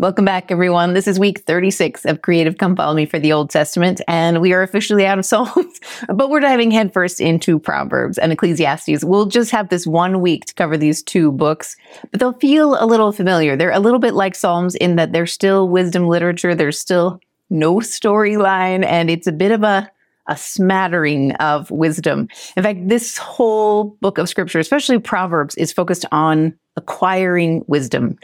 [0.00, 0.94] Welcome back, everyone.
[0.94, 4.52] This is week 36 of Creative Come Follow Me for the Old Testament, and we
[4.52, 9.02] are officially out of Psalms, but we're diving headfirst into Proverbs and Ecclesiastes.
[9.02, 11.74] We'll just have this one week to cover these two books,
[12.12, 13.56] but they'll feel a little familiar.
[13.56, 17.18] They're a little bit like Psalms in that they're still wisdom literature, there's still
[17.50, 19.90] no storyline, and it's a bit of a
[20.28, 22.28] a smattering of wisdom.
[22.54, 28.18] In fact, this whole book of scripture, especially Proverbs, is focused on acquiring wisdom.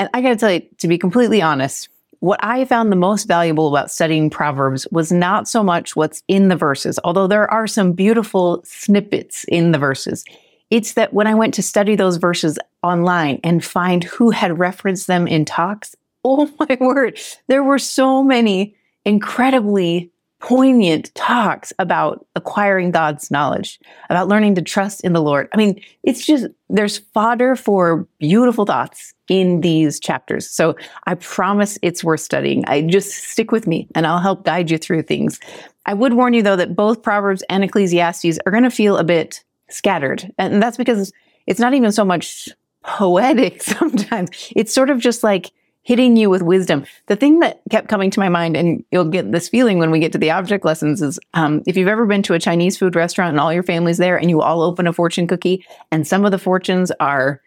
[0.00, 1.90] And I got to tell you, to be completely honest,
[2.20, 6.48] what I found the most valuable about studying Proverbs was not so much what's in
[6.48, 10.24] the verses, although there are some beautiful snippets in the verses.
[10.70, 15.06] It's that when I went to study those verses online and find who had referenced
[15.06, 15.94] them in talks,
[16.24, 18.74] oh my word, there were so many
[19.04, 25.48] incredibly poignant talks about acquiring God's knowledge, about learning to trust in the Lord.
[25.52, 30.48] I mean, it's just, there's fodder for beautiful thoughts in these chapters.
[30.48, 32.64] So I promise it's worth studying.
[32.66, 35.38] I just stick with me and I'll help guide you through things.
[35.86, 39.04] I would warn you though that both Proverbs and Ecclesiastes are going to feel a
[39.04, 40.32] bit scattered.
[40.38, 41.12] And that's because
[41.46, 42.48] it's not even so much
[42.82, 44.30] poetic sometimes.
[44.56, 45.52] It's sort of just like
[45.82, 46.84] hitting you with wisdom.
[47.06, 49.98] The thing that kept coming to my mind, and you'll get this feeling when we
[49.98, 52.94] get to the object lessons, is um, if you've ever been to a Chinese food
[52.94, 56.24] restaurant and all your family's there and you all open a fortune cookie, and some
[56.24, 57.40] of the fortunes are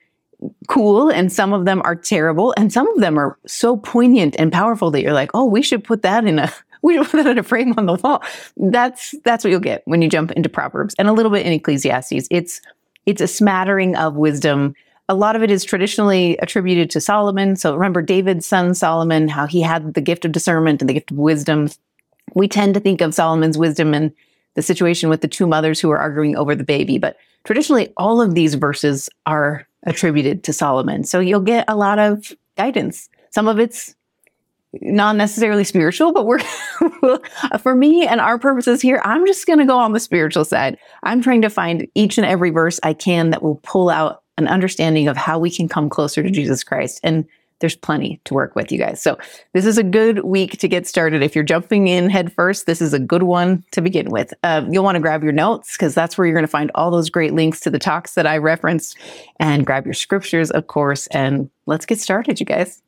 [0.67, 4.52] cool and some of them are terrible and some of them are so poignant and
[4.52, 7.31] powerful that you're like oh we should put that in a we should put that
[7.31, 8.22] in a frame on the wall
[8.58, 11.53] that's that's what you'll get when you jump into proverbs and a little bit in
[11.53, 12.59] ecclesiastes it's
[13.06, 14.75] it's a smattering of wisdom
[15.14, 17.56] a lot of it is traditionally attributed to Solomon.
[17.56, 21.11] So remember David's son Solomon, how he had the gift of discernment and the gift
[21.11, 21.69] of wisdom.
[22.33, 24.11] We tend to think of Solomon's wisdom and
[24.56, 26.97] the situation with the two mothers who are arguing over the baby.
[26.97, 31.03] But traditionally, all of these verses are attributed to Solomon.
[31.03, 33.08] So you'll get a lot of guidance.
[33.30, 33.94] Some of it's
[34.81, 36.40] not necessarily spiritual, but we're
[37.59, 40.80] for me and our purposes here, I'm just going to go on the spiritual side.
[41.03, 44.47] I'm trying to find each and every verse I can that will pull out an
[44.47, 46.99] understanding of how we can come closer to Jesus Christ.
[47.03, 47.25] And
[47.59, 49.01] there's plenty to work with, you guys.
[49.01, 49.17] So
[49.53, 51.23] this is a good week to get started.
[51.23, 54.33] If you're jumping in head first, this is a good one to begin with.
[54.44, 56.91] Uh, you'll want to grab your notes because that's where you're going to find all
[56.91, 58.97] those great links to the talks that I referenced
[59.39, 61.07] and grab your scriptures, of course.
[61.07, 62.81] And let's get started, you guys.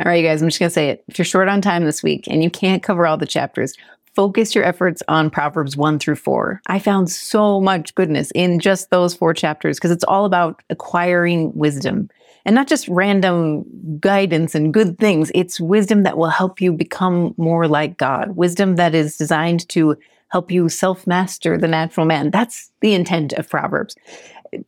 [0.00, 1.04] All right, you guys, I'm just going to say it.
[1.06, 3.74] If you're short on time this week and you can't cover all the chapters,
[4.14, 6.62] focus your efforts on Proverbs 1 through 4.
[6.66, 11.52] I found so much goodness in just those four chapters because it's all about acquiring
[11.54, 12.08] wisdom
[12.44, 13.64] and not just random
[14.00, 15.30] guidance and good things.
[15.34, 19.96] It's wisdom that will help you become more like God, wisdom that is designed to
[20.28, 22.30] help you self master the natural man.
[22.30, 23.96] That's the intent of Proverbs.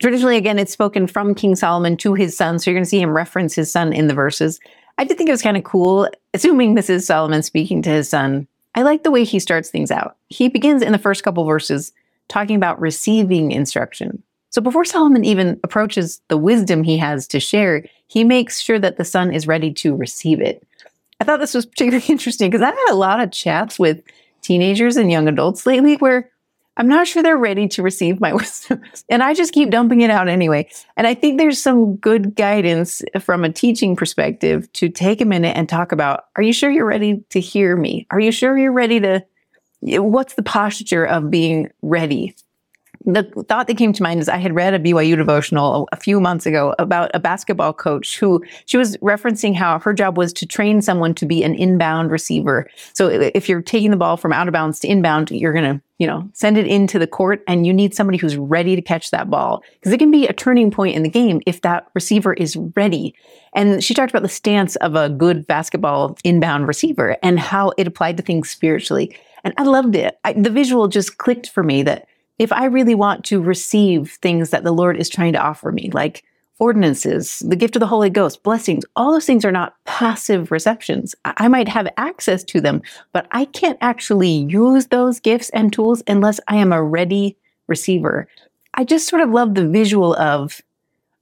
[0.01, 2.59] Traditionally, again, it's spoken from King Solomon to his son.
[2.59, 4.59] So you're going to see him reference his son in the verses.
[4.97, 8.09] I did think it was kind of cool, assuming this is Solomon speaking to his
[8.09, 10.17] son, I like the way he starts things out.
[10.29, 11.91] He begins in the first couple verses
[12.27, 14.21] talking about receiving instruction.
[14.51, 18.97] So before Solomon even approaches the wisdom he has to share, he makes sure that
[18.97, 20.63] the son is ready to receive it.
[21.19, 23.99] I thought this was particularly interesting because I've had a lot of chats with
[24.43, 26.29] teenagers and young adults lately where
[26.77, 28.81] I'm not sure they're ready to receive my wisdom.
[29.09, 30.69] And I just keep dumping it out anyway.
[30.95, 35.57] And I think there's some good guidance from a teaching perspective to take a minute
[35.57, 38.07] and talk about are you sure you're ready to hear me?
[38.11, 39.25] Are you sure you're ready to?
[39.81, 42.35] What's the posture of being ready
[43.05, 46.19] the thought that came to mind is I had read a BYU devotional a few
[46.19, 50.45] months ago about a basketball coach who she was referencing how her job was to
[50.45, 52.69] train someone to be an inbound receiver.
[52.93, 55.81] So if you're taking the ball from out of bounds to inbound, you're going to,
[55.99, 59.11] you know, send it into the court and you need somebody who's ready to catch
[59.11, 62.33] that ball because it can be a turning point in the game if that receiver
[62.33, 63.15] is ready.
[63.53, 67.87] And she talked about the stance of a good basketball inbound receiver and how it
[67.87, 69.17] applied to things spiritually.
[69.43, 70.19] And I loved it.
[70.25, 72.07] I, the visual just clicked for me that
[72.39, 75.89] if I really want to receive things that the Lord is trying to offer me,
[75.93, 76.23] like
[76.59, 81.15] ordinances, the gift of the Holy Ghost, blessings, all those things are not passive receptions.
[81.25, 82.81] I might have access to them,
[83.13, 87.37] but I can't actually use those gifts and tools unless I am a ready
[87.67, 88.27] receiver.
[88.73, 90.61] I just sort of love the visual of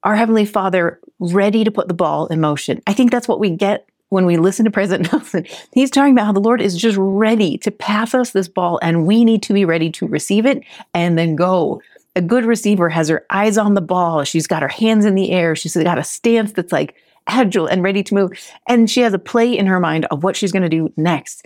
[0.03, 2.81] our Heavenly Father ready to put the ball in motion.
[2.87, 6.25] I think that's what we get when we listen to President Nelson, he's talking about
[6.25, 9.53] how the Lord is just ready to pass us this ball and we need to
[9.53, 10.63] be ready to receive it
[10.93, 11.81] and then go.
[12.17, 14.23] A good receiver has her eyes on the ball.
[14.23, 15.53] She's got her hands in the air.
[15.53, 16.95] She's got a stance that's like
[17.27, 18.31] agile and ready to move.
[18.69, 21.45] And she has a play in her mind of what she's going to do next.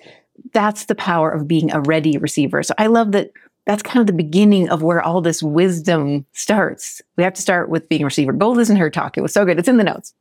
[0.53, 2.61] That's the power of being a ready receiver.
[2.61, 3.31] So I love that
[3.65, 7.01] that's kind of the beginning of where all this wisdom starts.
[7.17, 8.33] We have to start with being a receiver.
[8.33, 9.17] Gold isn't her talk.
[9.17, 9.59] It was so good.
[9.59, 10.13] It's in the notes.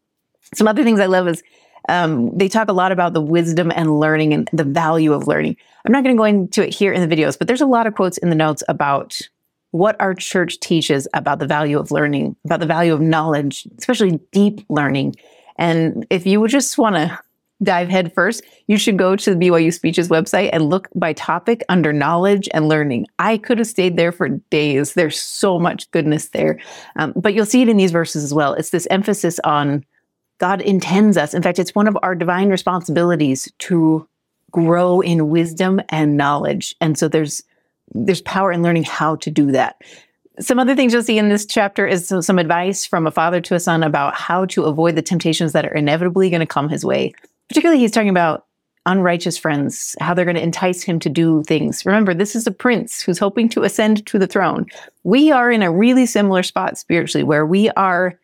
[0.55, 1.43] Some other things I love is
[1.89, 5.57] um, they talk a lot about the wisdom and learning and the value of learning.
[5.85, 7.87] I'm not going to go into it here in the videos, but there's a lot
[7.87, 9.19] of quotes in the notes about
[9.71, 14.21] what our church teaches about the value of learning, about the value of knowledge, especially
[14.33, 15.15] deep learning.
[15.57, 17.19] And if you would just want to
[17.63, 21.63] dive head first, you should go to the BYU Speeches website and look by topic
[21.69, 23.07] under knowledge and learning.
[23.19, 24.95] I could have stayed there for days.
[24.95, 26.61] There's so much goodness there.
[26.97, 28.55] Um, but you'll see it in these verses as well.
[28.55, 29.85] It's this emphasis on
[30.39, 31.35] God intends us.
[31.35, 34.09] In fact, it's one of our divine responsibilities to
[34.51, 36.75] grow in wisdom and knowledge.
[36.81, 37.43] And so there's
[37.95, 39.81] there's power in learning how to do that.
[40.41, 43.55] Some other things you'll see in this chapter is some advice from a father to
[43.55, 46.85] a son about how to avoid the temptations that are inevitably going to come his
[46.85, 47.15] way.
[47.49, 48.45] Particularly, he's talking about
[48.85, 51.85] unrighteous friends, how they're going to entice him to do things.
[51.85, 54.67] Remember, this is a prince who's hoping to ascend to the throne.
[55.03, 58.19] We are in a really similar spot spiritually where we are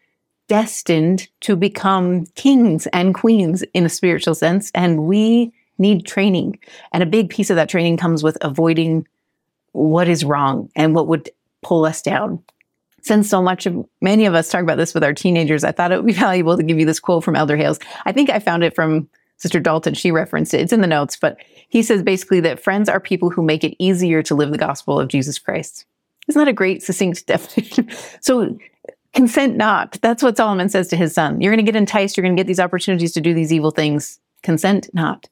[0.48, 6.58] destined to become kings and queens in a spiritual sense, and we need training.
[6.92, 9.06] And a big piece of that training comes with avoiding
[9.72, 11.30] what is wrong and what would
[11.62, 12.42] pull us down.
[13.02, 15.92] Since so much of many of us talk about this with our teenagers, I thought
[15.92, 17.78] it would be valuable to give you this quote from Elder Hales.
[18.06, 19.94] I think I found it from Sister Dalton.
[19.94, 20.60] She referenced it.
[20.60, 21.36] It's in the notes, but
[21.68, 24.98] he says basically that friends are people who make it easier to live the gospel
[25.00, 25.86] of Jesus Christ.
[26.28, 27.90] Isn't that a great, succinct definition?
[28.20, 28.56] so
[29.14, 29.98] consent not.
[30.02, 31.40] That's what Solomon says to his son.
[31.40, 32.16] You're going to get enticed.
[32.16, 34.18] You're going to get these opportunities to do these evil things.
[34.42, 35.28] Consent not.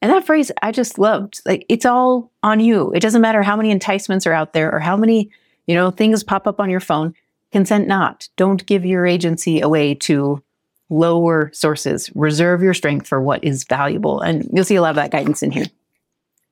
[0.00, 1.40] And that phrase I just loved.
[1.44, 2.92] Like it's all on you.
[2.92, 5.30] It doesn't matter how many enticements are out there or how many,
[5.66, 7.14] you know, things pop up on your phone.
[7.52, 8.28] Consent not.
[8.36, 10.42] Don't give your agency away to
[10.90, 12.10] lower sources.
[12.14, 14.20] Reserve your strength for what is valuable.
[14.20, 15.66] And you'll see a lot of that guidance in here.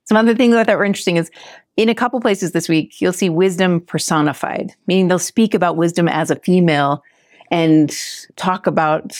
[0.04, 1.30] Some other things I thought were interesting is
[1.76, 6.08] in a couple places this week, you'll see wisdom personified, meaning they'll speak about wisdom
[6.08, 7.02] as a female
[7.50, 7.94] and
[8.36, 9.18] talk about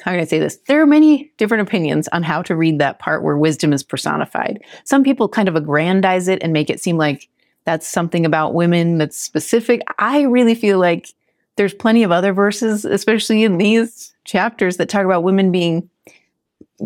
[0.00, 0.56] how can I say this?
[0.66, 4.60] There are many different opinions on how to read that part where wisdom is personified.
[4.84, 7.28] Some people kind of aggrandize it and make it seem like
[7.64, 9.82] that's something about women that's specific.
[9.98, 11.14] I really feel like
[11.56, 15.88] there's plenty of other verses, especially in these chapters, that talk about women being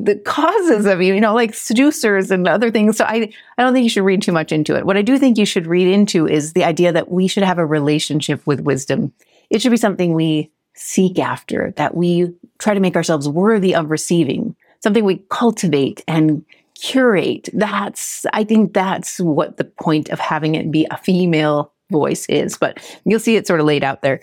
[0.04, 2.98] the causes of you, you know, like seducers and other things.
[2.98, 4.84] So I, I don't think you should read too much into it.
[4.84, 7.58] What I do think you should read into is the idea that we should have
[7.58, 9.12] a relationship with wisdom.
[9.48, 13.90] It should be something we seek after, that we try to make ourselves worthy of
[13.90, 16.44] receiving, something we cultivate and
[16.74, 17.48] curate.
[17.54, 22.58] That's, I think that's what the point of having it be a female voice is,
[22.58, 24.20] but you'll see it sort of laid out there.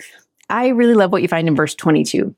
[0.49, 2.35] I really love what you find in verse 22.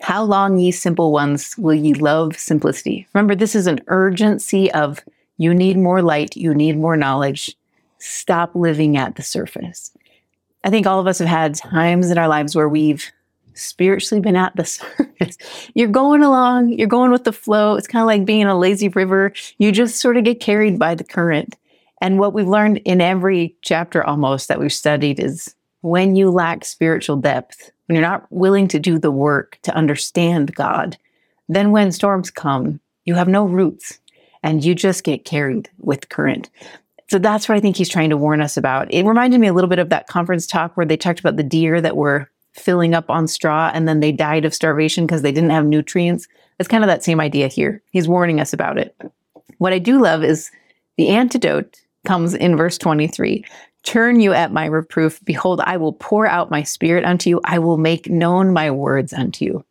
[0.00, 3.06] How long, ye simple ones, will ye love simplicity?
[3.12, 5.00] Remember, this is an urgency of
[5.36, 7.56] you need more light, you need more knowledge.
[7.98, 9.92] Stop living at the surface.
[10.64, 13.10] I think all of us have had times in our lives where we've
[13.54, 15.36] spiritually been at the surface.
[15.74, 17.74] You're going along, you're going with the flow.
[17.76, 19.32] It's kind of like being in a lazy river.
[19.58, 21.56] You just sort of get carried by the current.
[22.00, 26.64] And what we've learned in every chapter almost that we've studied is when you lack
[26.64, 30.96] spiritual depth, when you're not willing to do the work to understand God,
[31.48, 33.98] then when storms come, you have no roots
[34.42, 36.50] and you just get carried with current.
[37.10, 38.92] So that's what I think he's trying to warn us about.
[38.92, 41.42] It reminded me a little bit of that conference talk where they talked about the
[41.42, 45.32] deer that were filling up on straw and then they died of starvation because they
[45.32, 46.28] didn't have nutrients.
[46.58, 47.82] It's kind of that same idea here.
[47.90, 48.96] He's warning us about it.
[49.58, 50.50] What I do love is
[50.96, 53.44] the antidote comes in verse 23.
[53.82, 55.20] Turn you at my reproof.
[55.24, 57.40] Behold, I will pour out my spirit unto you.
[57.44, 59.64] I will make known my words unto you.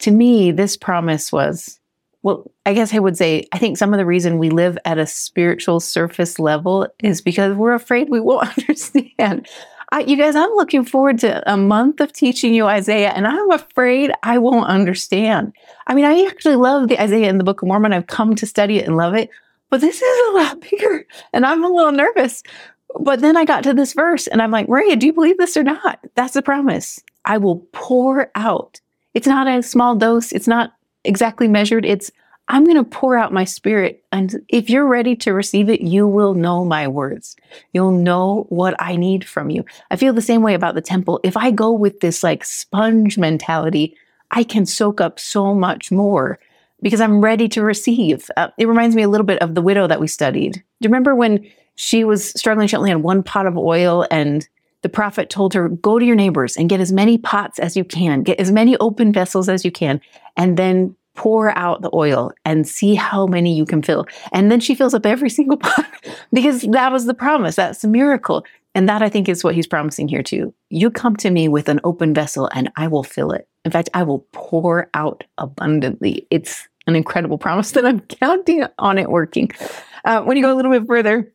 [0.00, 1.78] To me, this promise was,
[2.22, 4.98] well, I guess I would say, I think some of the reason we live at
[4.98, 9.48] a spiritual surface level is because we're afraid we won't understand.
[9.90, 13.50] I, you guys, I'm looking forward to a month of teaching you Isaiah, and I'm
[13.50, 15.54] afraid I won't understand.
[15.86, 17.94] I mean, I actually love the Isaiah in the Book of Mormon.
[17.94, 19.30] I've come to study it and love it,
[19.70, 22.42] but this is a lot bigger, and I'm a little nervous.
[23.00, 25.56] But then I got to this verse, and I'm like, Maria, do you believe this
[25.56, 26.00] or not?
[26.14, 27.00] That's the promise.
[27.24, 28.80] I will pour out.
[29.14, 30.32] It's not a small dose.
[30.32, 30.72] It's not
[31.04, 31.84] exactly measured.
[31.84, 32.10] It's
[32.50, 34.02] I'm going to pour out my spirit.
[34.10, 37.36] And if you're ready to receive it, you will know my words.
[37.72, 39.64] You'll know what I need from you.
[39.90, 41.20] I feel the same way about the temple.
[41.22, 43.94] If I go with this like sponge mentality,
[44.30, 46.38] I can soak up so much more
[46.80, 48.30] because I'm ready to receive.
[48.36, 50.54] Uh, it reminds me a little bit of the widow that we studied.
[50.54, 51.46] Do you remember when
[51.78, 52.66] she was struggling?
[52.66, 54.46] She only had one pot of oil and
[54.82, 57.84] the prophet told her, go to your neighbors and get as many pots as you
[57.84, 60.00] can, get as many open vessels as you can,
[60.36, 64.06] and then pour out the oil and see how many you can fill.
[64.32, 65.86] And then she fills up every single pot
[66.32, 67.54] because that was the promise.
[67.54, 68.44] That's the miracle.
[68.74, 70.52] And that I think is what he's promising here too.
[70.70, 73.48] You come to me with an open vessel and I will fill it.
[73.64, 76.26] In fact, I will pour out abundantly.
[76.30, 79.50] It's an incredible promise that I'm counting on it working.
[80.04, 81.32] Uh, when you go a little bit further,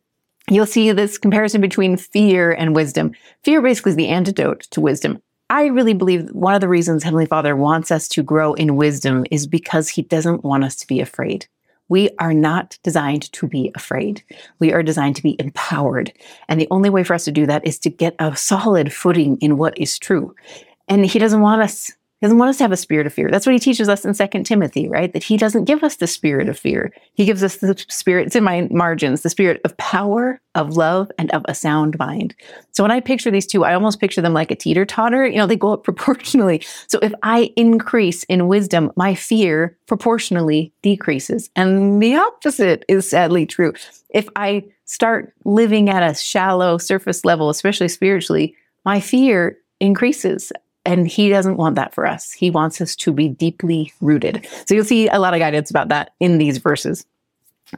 [0.53, 3.13] you'll see this comparison between fear and wisdom.
[3.43, 5.21] Fear basically is the antidote to wisdom.
[5.49, 9.25] I really believe one of the reasons Heavenly Father wants us to grow in wisdom
[9.29, 11.47] is because He doesn't want us to be afraid.
[11.89, 14.23] We are not designed to be afraid.
[14.59, 16.11] We are designed to be empowered.
[16.47, 19.37] And the only way for us to do that is to get a solid footing
[19.41, 20.33] in what is true.
[20.87, 21.91] And He doesn't want us
[22.23, 23.29] he doesn't want us to have a spirit of fear.
[23.29, 25.11] That's what he teaches us in Second Timothy, right?
[25.11, 26.93] That he doesn't give us the spirit of fear.
[27.15, 31.11] He gives us the spirit, it's in my margins, the spirit of power, of love,
[31.19, 32.33] and of a sound mind.
[32.71, 35.27] So when I picture these two, I almost picture them like a teeter totter.
[35.27, 36.63] You know, they go up proportionally.
[36.87, 41.49] So if I increase in wisdom, my fear proportionally decreases.
[41.57, 43.73] And the opposite is sadly true.
[44.11, 50.53] If I start living at a shallow surface level, especially spiritually, my fear increases
[50.85, 52.31] and he doesn't want that for us.
[52.31, 54.47] He wants us to be deeply rooted.
[54.65, 57.05] So you'll see a lot of guidance about that in these verses.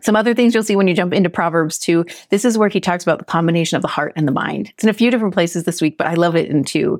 [0.02, 2.06] Some other things you'll see when you jump into Proverbs 2.
[2.30, 4.72] This is where he talks about the combination of the heart and the mind.
[4.74, 7.00] It's in a few different places this week, but I love it in 2.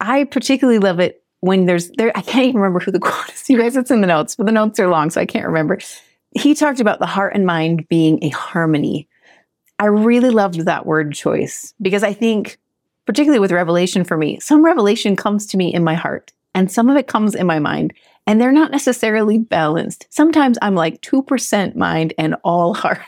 [0.00, 3.48] I particularly love it when there's there I can't even remember who the quote is.
[3.48, 5.78] You guys, it's in the notes, but the notes are long, so I can't remember.
[6.30, 9.08] He talked about the heart and mind being a harmony.
[9.78, 12.58] I really loved that word choice because I think
[13.06, 16.90] particularly with revelation for me, some revelation comes to me in my heart and some
[16.90, 17.94] of it comes in my mind,
[18.26, 20.06] and they're not necessarily balanced.
[20.10, 23.00] Sometimes I'm like 2% mind and all heart.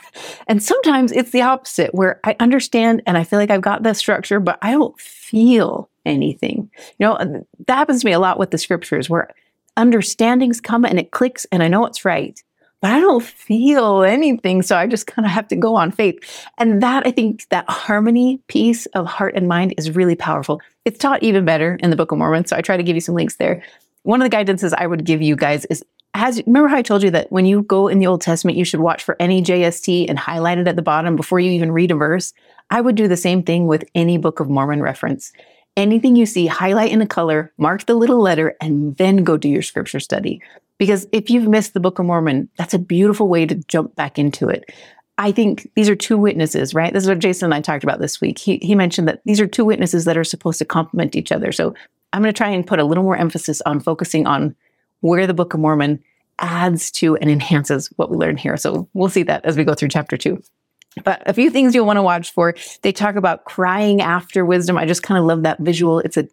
[0.47, 3.93] And sometimes it's the opposite, where I understand and I feel like I've got the
[3.93, 6.69] structure, but I don't feel anything.
[6.99, 9.29] You know, that happens to me a lot with the scriptures where
[9.77, 12.41] understandings come and it clicks and I know it's right
[12.85, 14.61] but I don't feel anything.
[14.61, 16.19] So I just kind of have to go on faith.
[16.59, 20.61] And that, I think, that harmony piece of heart and mind is really powerful.
[20.85, 22.45] It's taught even better in the Book of Mormon.
[22.45, 23.63] So I try to give you some links there.
[24.03, 27.01] One of the guidances I would give you guys is as remember how I told
[27.01, 30.07] you that when you go in the Old Testament, you should watch for any JST
[30.07, 32.33] and highlight it at the bottom before you even read a verse.
[32.69, 35.33] I would do the same thing with any Book of Mormon reference.
[35.75, 39.49] Anything you see, highlight in a color, mark the little letter, and then go do
[39.49, 40.39] your scripture study.
[40.77, 44.19] Because if you've missed the Book of Mormon, that's a beautiful way to jump back
[44.19, 44.65] into it.
[45.17, 46.91] I think these are two witnesses, right?
[46.91, 48.37] This is what Jason and I talked about this week.
[48.37, 51.53] He, he mentioned that these are two witnesses that are supposed to complement each other.
[51.53, 51.73] So
[52.11, 54.55] I'm going to try and put a little more emphasis on focusing on
[54.99, 56.03] where the Book of Mormon
[56.39, 58.57] adds to and enhances what we learn here.
[58.57, 60.41] So we'll see that as we go through chapter two.
[61.03, 62.55] But a few things you'll want to watch for.
[62.81, 64.77] They talk about crying after wisdom.
[64.77, 65.99] I just kind of love that visual.
[65.99, 66.27] It's a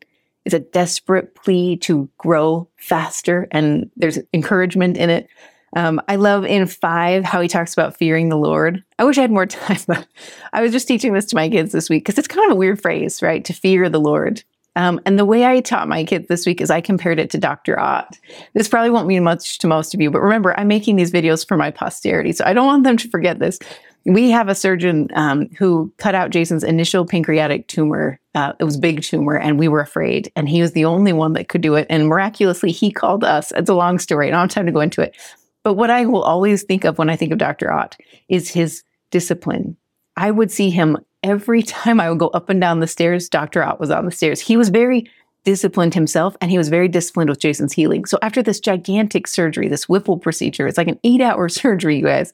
[0.44, 5.28] is a desperate plea to grow faster, and there's encouragement in it.
[5.74, 8.84] Um, I love in five how he talks about fearing the Lord.
[8.98, 10.06] I wish I had more time, but
[10.52, 12.58] I was just teaching this to my kids this week because it's kind of a
[12.58, 13.44] weird phrase, right?
[13.44, 14.42] To fear the Lord.
[14.74, 17.38] Um, and the way I taught my kids this week is I compared it to
[17.38, 17.78] Dr.
[17.78, 18.18] Ott.
[18.54, 21.46] This probably won't mean much to most of you, but remember, I'm making these videos
[21.46, 22.32] for my posterity.
[22.32, 23.58] So I don't want them to forget this
[24.04, 28.18] we have a surgeon um, who cut out Jason's initial pancreatic tumor.
[28.34, 30.30] Uh, it was big tumor, and we were afraid.
[30.34, 31.86] And he was the only one that could do it.
[31.88, 33.52] And miraculously, he called us.
[33.52, 34.28] It's a long story.
[34.28, 35.16] I don't have time to go into it.
[35.62, 37.72] But what I will always think of when I think of Dr.
[37.72, 37.96] Ott
[38.28, 39.76] is his discipline.
[40.16, 43.28] I would see him every time I would go up and down the stairs.
[43.28, 43.62] Dr.
[43.62, 44.40] Ott was on the stairs.
[44.40, 45.08] He was very
[45.44, 48.04] disciplined himself and he was very disciplined with Jason's healing.
[48.04, 52.04] So after this gigantic surgery, this Whipple procedure, it's like an eight hour surgery, you
[52.04, 52.32] guys.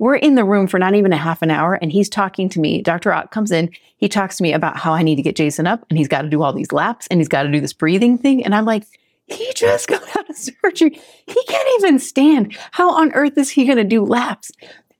[0.00, 2.58] We're in the room for not even a half an hour, and he's talking to
[2.58, 2.80] me.
[2.80, 3.12] Dr.
[3.12, 3.70] Ott comes in.
[3.98, 6.22] He talks to me about how I need to get Jason up, and he's got
[6.22, 8.42] to do all these laps, and he's got to do this breathing thing.
[8.42, 8.84] And I'm like,
[9.26, 10.98] he just got out of surgery.
[11.26, 12.56] He can't even stand.
[12.70, 14.50] How on earth is he going to do laps?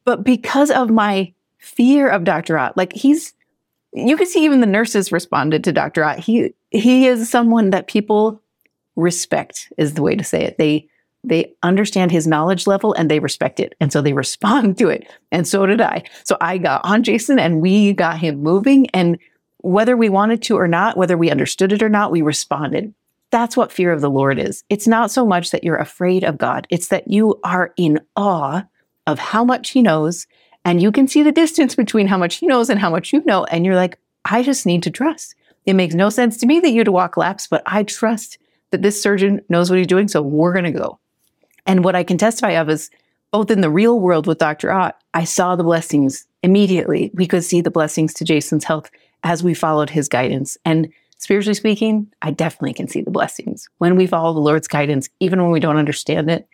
[0.04, 2.59] But because of my fear of Dr.
[2.59, 3.33] Ott, like he's,
[3.95, 6.04] you can see even the nurses responded to Dr.
[6.04, 6.19] Ott.
[6.19, 8.42] He he is someone that people
[8.97, 10.59] respect, is the way to say it.
[10.59, 10.90] They
[11.23, 13.75] they understand his knowledge level and they respect it.
[13.81, 15.11] And so they respond to it.
[15.31, 16.05] And so did I.
[16.25, 18.89] So I got on Jason and we got him moving.
[18.91, 19.19] And
[19.59, 22.95] whether we wanted to or not, whether we understood it or not, we responded.
[23.31, 24.65] That's what fear of the Lord is.
[24.69, 28.62] It's not so much that you're afraid of God, it's that you are in awe
[29.07, 30.27] of how much he knows.
[30.65, 33.23] And you can see the distance between how much he knows and how much you
[33.25, 33.45] know.
[33.45, 35.35] And you're like, I just need to trust.
[35.67, 38.39] It makes no sense to me that you to walk laps, but I trust
[38.71, 40.09] that this surgeon knows what he's doing.
[40.09, 41.00] So we're going to go.
[41.71, 42.91] And what I can testify of is
[43.31, 44.73] both in the real world with Dr.
[44.73, 47.12] Ott, I saw the blessings immediately.
[47.15, 48.91] We could see the blessings to Jason's health
[49.23, 50.59] as we followed his guidance.
[50.65, 55.09] And spiritually speaking, I definitely can see the blessings when we follow the Lord's guidance,
[55.21, 56.49] even when we don't understand it.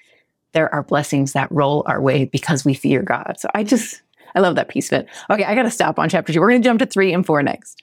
[0.52, 3.36] there are blessings that roll our way because we fear God.
[3.38, 4.02] So I just,
[4.34, 5.08] I love that piece of it.
[5.30, 6.42] Okay, I got to stop on chapter two.
[6.42, 7.82] We're going to jump to three and four next.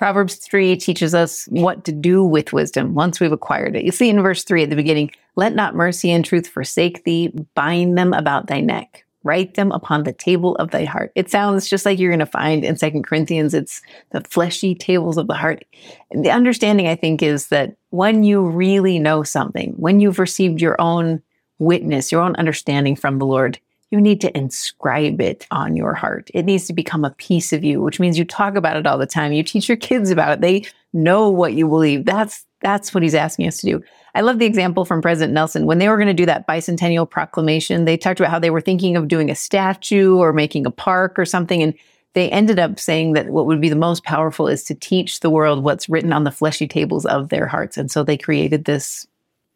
[0.00, 3.84] Proverbs 3 teaches us what to do with wisdom once we've acquired it.
[3.84, 7.30] You see in verse 3 at the beginning, let not mercy and truth forsake thee,
[7.54, 11.12] bind them about thy neck, write them upon the table of thy heart.
[11.16, 15.18] It sounds just like you're going to find in Second Corinthians, it's the fleshy tables
[15.18, 15.66] of the heart.
[16.12, 20.80] The understanding, I think, is that when you really know something, when you've received your
[20.80, 21.20] own
[21.58, 23.58] witness, your own understanding from the Lord,
[23.90, 26.30] you need to inscribe it on your heart.
[26.32, 28.98] It needs to become a piece of you, which means you talk about it all
[28.98, 29.32] the time.
[29.32, 30.40] You teach your kids about it.
[30.40, 32.04] They know what you believe.
[32.04, 33.82] That's that's what he's asking us to do.
[34.14, 35.64] I love the example from President Nelson.
[35.66, 38.60] When they were going to do that bicentennial proclamation, they talked about how they were
[38.60, 41.62] thinking of doing a statue or making a park or something.
[41.62, 41.74] And
[42.12, 45.30] they ended up saying that what would be the most powerful is to teach the
[45.30, 47.78] world what's written on the fleshy tables of their hearts.
[47.78, 49.06] And so they created this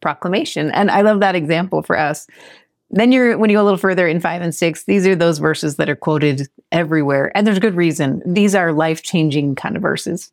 [0.00, 0.70] proclamation.
[0.70, 2.26] And I love that example for us
[2.90, 5.38] then you're when you go a little further in five and six, these are those
[5.38, 7.32] verses that are quoted everywhere.
[7.34, 8.22] And there's good reason.
[8.26, 10.30] These are life-changing kind of verses.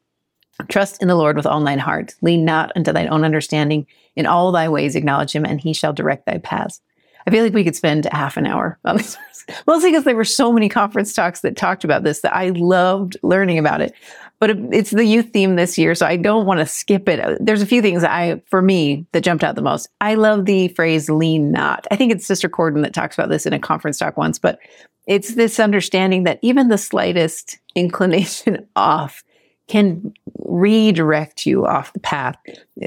[0.68, 2.14] Trust in the Lord with all thine heart.
[2.22, 3.88] Lean not unto thine own understanding.
[4.16, 6.82] In all thy ways acknowledge him, and he shall direct thy paths.
[7.28, 9.18] I feel like we could spend half an hour on this.
[9.68, 13.18] Mostly because there were so many conference talks that talked about this that I loved
[13.24, 13.94] learning about it
[14.42, 17.20] but it's the youth theme this year, so I don't want to skip it.
[17.20, 19.88] Uh, there's a few things I, for me, that jumped out the most.
[20.02, 21.86] I love the phrase lean not.
[21.92, 24.58] I think it's Sister Cordon that talks about this in a conference talk once, but
[25.06, 29.24] it's this understanding that even the slightest inclination off
[29.72, 30.14] can
[30.44, 32.36] redirect you off the path.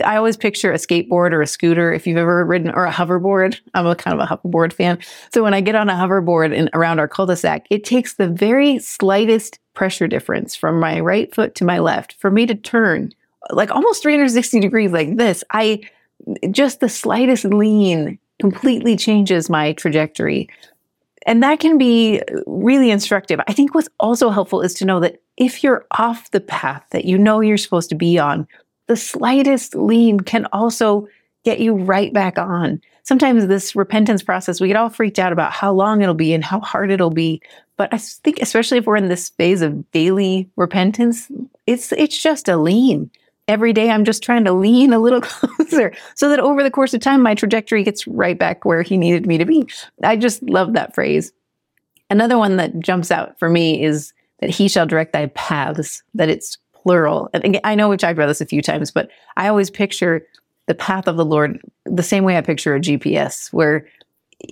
[0.04, 3.58] I always picture a skateboard or a scooter if you've ever ridden or a hoverboard.
[3.72, 4.98] I'm a kind of a hoverboard fan.
[5.32, 8.78] So when I get on a hoverboard and around our cul-de-sac, it takes the very
[8.80, 13.12] slightest pressure difference from my right foot to my left for me to turn
[13.50, 15.42] like almost 360 degrees like this.
[15.50, 15.80] I
[16.50, 20.50] just the slightest lean completely changes my trajectory.
[21.26, 23.40] And that can be really instructive.
[23.48, 27.04] I think what's also helpful is to know that if you're off the path that
[27.04, 28.46] you know you're supposed to be on,
[28.86, 31.08] the slightest lean can also
[31.44, 32.80] get you right back on.
[33.02, 36.44] Sometimes this repentance process, we get all freaked out about how long it'll be and
[36.44, 37.40] how hard it'll be.
[37.76, 41.30] But I think, especially if we're in this phase of daily repentance,
[41.66, 43.10] it's it's just a lean.
[43.46, 46.94] Every day, I'm just trying to lean a little closer so that over the course
[46.94, 49.66] of time, my trajectory gets right back where he needed me to be.
[50.02, 51.32] I just love that phrase.
[52.10, 56.28] Another one that jumps out for me is that he shall direct thy paths, that
[56.28, 57.28] it's plural.
[57.32, 60.26] And I know we've talked about this a few times, but I always picture
[60.66, 63.86] the path of the Lord the same way I picture a GPS, where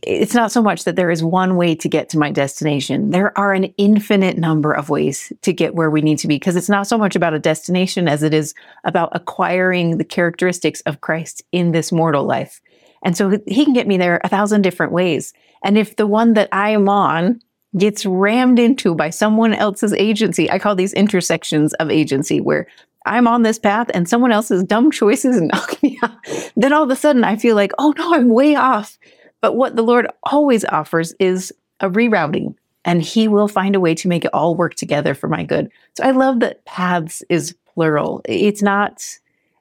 [0.03, 3.11] it's not so much that there is one way to get to my destination.
[3.11, 6.57] There are an infinite number of ways to get where we need to be because
[6.57, 11.01] it's not so much about a destination as it is about acquiring the characteristics of
[11.01, 12.61] Christ in this mortal life.
[13.03, 15.33] And so he can get me there a thousand different ways.
[15.65, 17.41] And if the one that I am on
[17.77, 22.67] gets rammed into by someone else's agency, I call these intersections of agency where
[23.07, 26.13] I'm on this path and someone else's dumb choices knock me out,
[26.57, 28.99] then all of a sudden I feel like, oh no, I'm way off.
[29.43, 32.55] But what the Lord always offers is a rerouting,
[32.87, 35.71] and He will find a way to make it all work together for my good.
[35.99, 38.23] So I love that paths is plural.
[38.25, 39.05] It's not,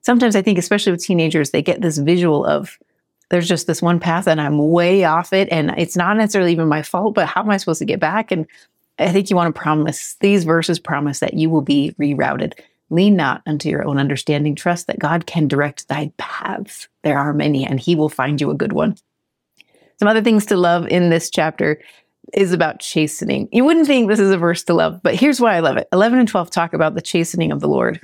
[0.02, 2.80] sometimes I think, especially with teenagers, they get this visual of
[3.30, 6.68] there's just this one path and I'm way off it, and it's not necessarily even
[6.68, 8.32] my fault, but how am I supposed to get back?
[8.32, 8.46] And
[9.00, 12.54] I think you want to promise, these verses promise that you will be rerouted.
[12.90, 14.54] Lean not unto your own understanding.
[14.54, 16.90] Trust that God can direct thy paths.
[17.04, 18.98] There are many, and he will find you a good one.
[20.02, 21.80] Some other things to love in this chapter
[22.34, 23.48] is about chastening.
[23.52, 25.88] You wouldn't think this is a verse to love, but here's why I love it.
[25.94, 28.02] 11 and 12 talk about the chastening of the Lord.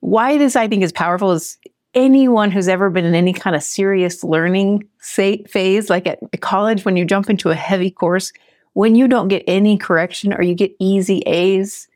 [0.00, 1.56] Why this I think is powerful is
[1.94, 6.98] anyone who's ever been in any kind of serious learning phase, like at college, when
[6.98, 8.30] you jump into a heavy course,
[8.74, 11.88] when you don't get any correction or you get easy A's,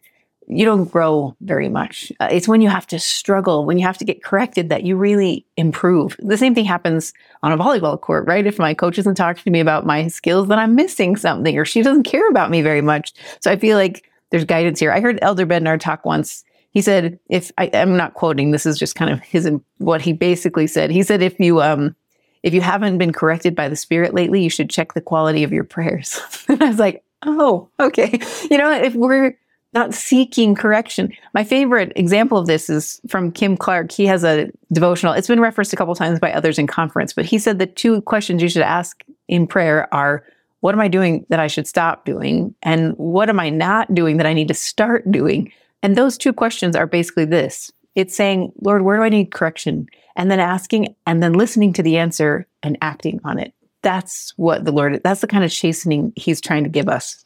[0.48, 2.12] you don't grow very much.
[2.20, 4.96] Uh, it's when you have to struggle, when you have to get corrected that you
[4.96, 6.16] really improve.
[6.18, 8.46] The same thing happens on a volleyball court, right?
[8.46, 11.64] If my coach isn't talking to me about my skills, then I'm missing something or
[11.64, 13.12] she doesn't care about me very much.
[13.40, 14.92] So I feel like there's guidance here.
[14.92, 16.44] I heard Elder Bednar talk once.
[16.70, 20.12] He said, if I, am not quoting, this is just kind of his, what he
[20.12, 20.90] basically said.
[20.90, 21.94] He said, if you, um,
[22.42, 25.52] if you haven't been corrected by the Spirit lately, you should check the quality of
[25.52, 26.18] your prayers.
[26.48, 28.20] and I was like, oh, okay.
[28.50, 29.36] You know, if we're
[29.74, 31.12] not seeking correction.
[31.34, 33.90] My favorite example of this is from Kim Clark.
[33.90, 35.14] He has a devotional.
[35.14, 38.02] It's been referenced a couple times by others in conference, but he said the two
[38.02, 40.24] questions you should ask in prayer are
[40.60, 42.54] what am I doing that I should stop doing?
[42.62, 45.50] And what am I not doing that I need to start doing?
[45.82, 49.88] And those two questions are basically this It's saying, Lord, where do I need correction?
[50.14, 53.54] And then asking and then listening to the answer and acting on it.
[53.82, 57.22] That's what the Lord, that's the kind of chastening he's trying to give us.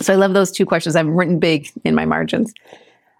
[0.00, 0.96] So I love those two questions.
[0.96, 2.52] I've written big in my margins.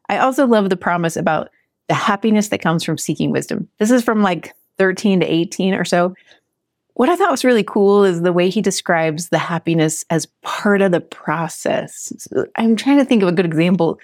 [0.08, 1.50] I also love the promise about
[1.88, 3.68] the happiness that comes from seeking wisdom.
[3.78, 6.14] This is from like 13 to 18 or so.
[6.94, 10.82] What I thought was really cool is the way he describes the happiness as part
[10.82, 12.12] of the process.
[12.56, 13.98] I'm trying to think of a good example.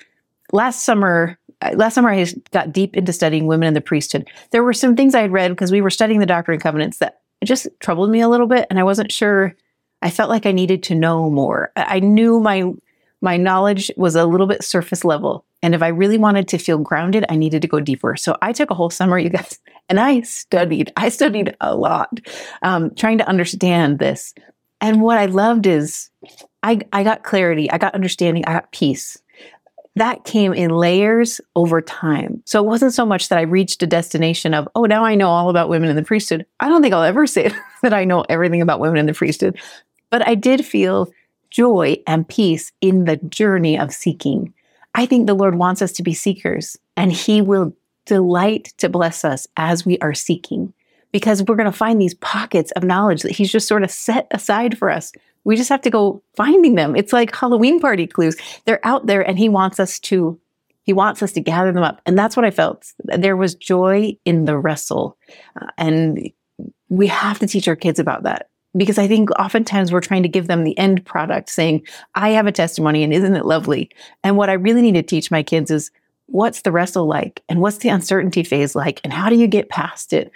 [0.52, 4.26] Last summer, uh, last summer I got deep into studying women in the priesthood.
[4.52, 6.98] There were some things I had read because we were studying the Doctrine and Covenants
[6.98, 9.54] that just troubled me a little bit, and I wasn't sure.
[10.00, 11.72] I felt like I needed to know more.
[11.76, 12.72] I knew my
[13.20, 15.44] my knowledge was a little bit surface level.
[15.62, 18.16] And if I really wanted to feel grounded, I needed to go deeper.
[18.16, 20.92] So I took a whole summer, you guys, and I studied.
[20.96, 22.20] I studied a lot,
[22.62, 24.34] um, trying to understand this.
[24.80, 26.10] And what I loved is
[26.62, 29.18] I, I got clarity, I got understanding, I got peace.
[29.98, 32.42] That came in layers over time.
[32.44, 35.28] So it wasn't so much that I reached a destination of, oh, now I know
[35.28, 36.46] all about women in the priesthood.
[36.60, 37.50] I don't think I'll ever say
[37.82, 39.58] that I know everything about women in the priesthood.
[40.10, 41.10] But I did feel
[41.50, 44.54] joy and peace in the journey of seeking.
[44.94, 47.74] I think the Lord wants us to be seekers, and He will
[48.06, 50.72] delight to bless us as we are seeking
[51.12, 54.26] because we're going to find these pockets of knowledge that He's just sort of set
[54.30, 55.12] aside for us.
[55.48, 56.94] We just have to go finding them.
[56.94, 58.36] It's like Halloween party clues.
[58.66, 60.38] They're out there, and He wants us to.
[60.82, 62.02] He wants us to gather them up.
[62.04, 62.92] And that's what I felt.
[63.04, 65.16] There was joy in the wrestle.
[65.58, 66.30] Uh, and
[66.90, 70.28] we have to teach our kids about that because I think oftentimes we're trying to
[70.28, 73.90] give them the end product saying, I have a testimony and isn't it lovely?
[74.22, 75.90] And what I really need to teach my kids is
[76.26, 79.70] what's the wrestle like and what's the uncertainty phase like and how do you get
[79.70, 80.30] past it?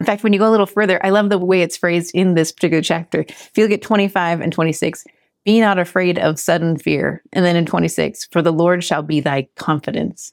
[0.00, 2.34] In fact, when you go a little further, I love the way it's phrased in
[2.34, 3.20] this particular chapter.
[3.28, 5.04] If you look at 25 and 26,
[5.44, 7.22] be not afraid of sudden fear.
[7.32, 10.32] And then in 26, for the Lord shall be thy confidence.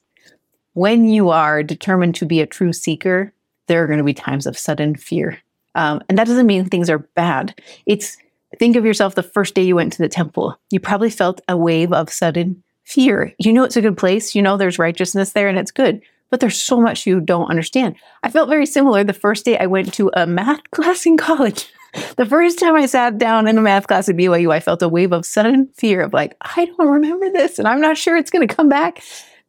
[0.72, 3.32] When you are determined to be a true seeker,
[3.68, 5.38] there are going to be times of sudden fear.
[5.74, 7.54] Um, and that doesn't mean things are bad.
[7.86, 8.16] It's
[8.58, 10.58] think of yourself the first day you went to the temple.
[10.70, 13.32] You probably felt a wave of sudden fear.
[13.38, 14.34] You know it's a good place.
[14.34, 16.02] You know there's righteousness there and it's good.
[16.32, 17.94] But there's so much you don't understand.
[18.22, 21.68] I felt very similar the first day I went to a math class in college.
[22.16, 24.88] the first time I sat down in a math class at BYU, I felt a
[24.88, 28.30] wave of sudden fear of like, I don't remember this and I'm not sure it's
[28.30, 29.02] going to come back.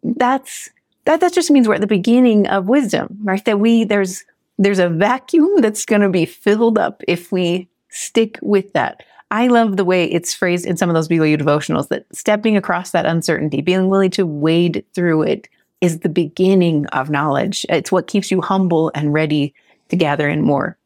[0.04, 0.70] That's
[1.06, 3.44] that that just means we're at the beginning of wisdom, right?
[3.46, 4.26] That we there's
[4.58, 9.04] there's a vacuum that's going to be filled up if we stick with that.
[9.32, 12.92] I love the way it's phrased in some of those BYU devotionals that stepping across
[12.92, 15.50] that uncertainty, being willing to wade through it,
[15.84, 17.66] is the beginning of knowledge.
[17.70, 19.54] It's what keeps you humble and ready
[19.90, 20.78] to gather in more.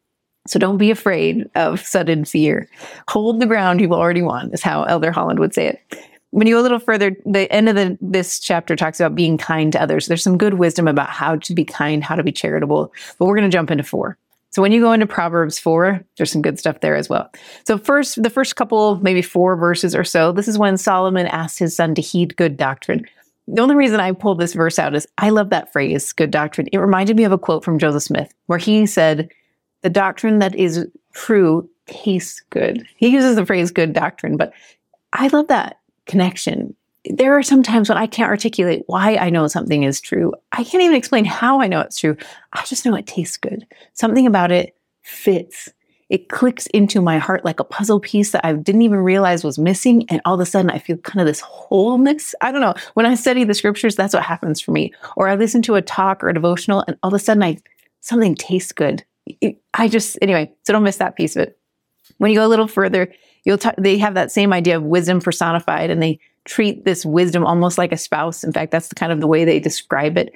[0.46, 2.68] So don't be afraid of sudden fear.
[3.08, 6.54] Hold the ground you've already won, is how Elder Holland would say it when you
[6.54, 9.82] go a little further, the end of the, this chapter talks about being kind to
[9.82, 10.06] others.
[10.06, 13.36] There's some good wisdom about how to be kind, how to be charitable, but we're
[13.36, 14.18] going to jump into four.
[14.50, 17.30] So when you go into Proverbs 4, there's some good stuff there as well.
[17.64, 21.58] So first, the first couple, maybe four verses or so, this is when Solomon asked
[21.58, 23.06] his son to heed good doctrine.
[23.50, 26.68] The only reason I pulled this verse out is I love that phrase, good doctrine.
[26.70, 29.30] It reminded me of a quote from Joseph Smith where he said,
[29.82, 32.86] the doctrine that is true tastes good.
[32.96, 34.52] He uses the phrase good doctrine, but
[35.14, 36.74] I love that connection.
[37.06, 40.34] There are some times when I can't articulate why I know something is true.
[40.52, 42.16] I can't even explain how I know it's true.
[42.52, 43.66] I just know it tastes good.
[43.94, 45.70] Something about it fits.
[46.08, 49.58] It clicks into my heart like a puzzle piece that I didn't even realize was
[49.58, 50.06] missing.
[50.08, 52.34] And all of a sudden, I feel kind of this wholeness.
[52.40, 52.74] I don't know.
[52.94, 54.92] When I study the scriptures, that's what happens for me.
[55.16, 57.58] Or I listen to a talk or a devotional, and all of a sudden, I
[58.00, 59.04] something tastes good.
[59.74, 61.58] I just, anyway, so don't miss that piece of it.
[62.16, 63.12] When you go a little further,
[63.44, 67.76] you'll they have that same idea of wisdom personified and they treat this wisdom almost
[67.76, 68.42] like a spouse.
[68.42, 70.32] In fact, that's the kind of the way they describe it.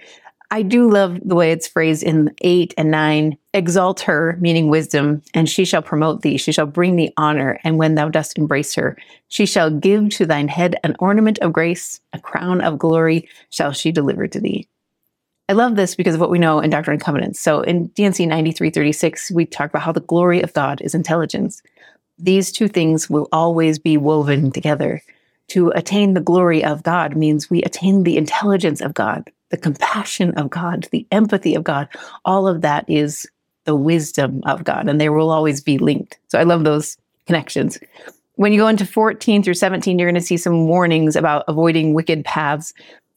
[0.52, 3.38] I do love the way it's phrased in eight and nine.
[3.54, 6.36] Exalt her, meaning wisdom, and she shall promote thee.
[6.36, 7.58] She shall bring thee honor.
[7.64, 11.54] And when thou dost embrace her, she shall give to thine head an ornament of
[11.54, 14.68] grace, a crown of glory shall she deliver to thee.
[15.48, 17.40] I love this because of what we know in Doctrine and Covenants.
[17.40, 21.62] So in D&C 9336, we talk about how the glory of God is intelligence
[22.22, 25.02] these two things will always be woven together.
[25.48, 30.32] To attain the glory of God means we attain the intelligence of God, the compassion
[30.34, 31.86] of God, the empathy of God.
[32.24, 33.26] All of that is
[33.64, 36.18] the wisdom of God, and they will always be linked.
[36.28, 37.78] So I love those connections.
[38.36, 41.92] When you go into 14 through 17, you're going to see some warnings about avoiding
[41.92, 42.72] wicked paths.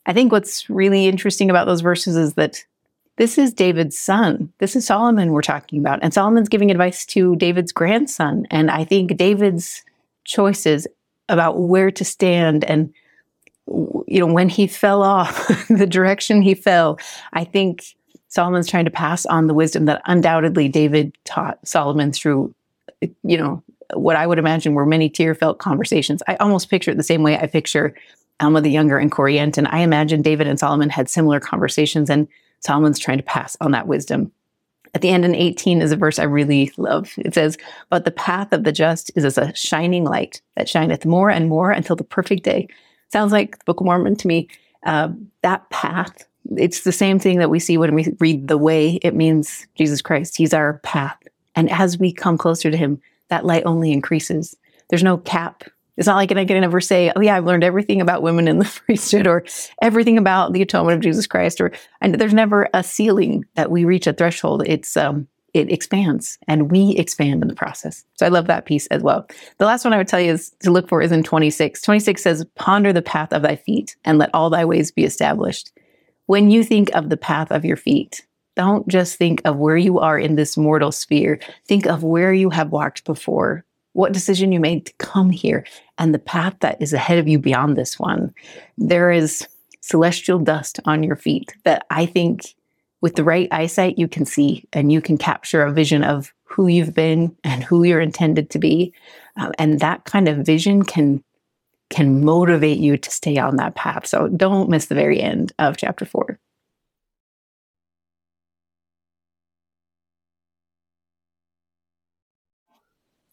[0.06, 2.64] I think what's really interesting about those verses is that
[3.16, 4.52] this is David's son.
[4.60, 6.00] This is Solomon we're talking about.
[6.04, 8.46] And Solomon's giving advice to David's grandson.
[8.52, 9.84] And I think David's
[10.26, 10.86] choices
[11.30, 12.94] about where to stand and
[13.68, 17.00] you know, when he fell off, the direction he fell,
[17.34, 17.96] I think
[18.28, 22.54] Solomon's trying to pass on the wisdom that undoubtedly David taught Solomon through,
[23.02, 26.22] you know, what I would imagine were many tear felt conversations.
[26.28, 27.96] I almost picture it the same way I picture
[28.40, 29.68] Alma the Younger and Corianton.
[29.70, 32.28] I imagine David and Solomon had similar conversations, and
[32.60, 34.32] Solomon's trying to pass on that wisdom.
[34.94, 37.14] At the end in 18 is a verse I really love.
[37.18, 37.58] It says,
[37.90, 41.50] But the path of the just is as a shining light that shineth more and
[41.50, 42.68] more until the perfect day.
[43.12, 44.48] Sounds like the Book of Mormon to me.
[44.86, 45.10] Uh,
[45.42, 49.00] that path, it's the same thing that we see when we read the way.
[49.02, 50.38] It means Jesus Christ.
[50.38, 51.18] He's our path.
[51.56, 54.56] And as we come closer to him, that light only increases.
[54.90, 55.64] There's no cap.
[55.98, 58.60] It's not like I can ever say, "Oh yeah, I've learned everything about women in
[58.60, 59.46] the priesthood," or
[59.82, 63.86] everything about the atonement of Jesus Christ, or and there's never a ceiling that we
[63.86, 64.64] reach a threshold.
[64.66, 68.04] It's um, it expands, and we expand in the process.
[68.16, 69.26] So I love that piece as well.
[69.58, 71.82] The last one I would tell you is to look for is in 26.
[71.82, 75.72] 26 says, "Ponder the path of thy feet, and let all thy ways be established."
[76.26, 78.26] When you think of the path of your feet,
[78.58, 81.40] don't just think of where you are in this mortal sphere.
[81.68, 83.64] Think of where you have walked before,
[83.94, 85.66] what decision you made to come here,
[85.98, 88.34] and the path that is ahead of you beyond this one.
[88.78, 89.48] There is
[89.80, 92.56] celestial dust on your feet that I think
[93.06, 96.66] with the right eyesight you can see and you can capture a vision of who
[96.66, 98.92] you've been and who you're intended to be.
[99.38, 101.24] Um, and that kind of vision can
[101.92, 104.08] can motivate you to stay on that path.
[104.08, 106.40] So don't miss the very end of chapter 4.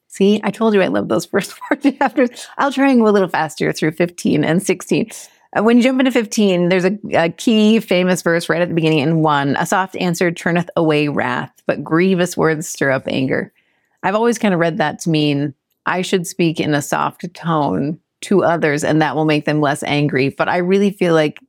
[0.08, 2.46] See, I told you I love those first four chapters.
[2.58, 5.10] I'll try and go a little faster through 15 and 16.
[5.56, 8.74] Uh, when you jump into 15, there's a, a, key famous verse right at the
[8.74, 13.52] beginning in one A soft answer turneth away wrath, but grievous words stir up anger.
[14.02, 15.54] I've always kind of read that to mean
[15.86, 19.82] I should speak in a soft tone to others and that will make them less
[19.82, 20.30] angry.
[20.30, 21.40] But I really feel like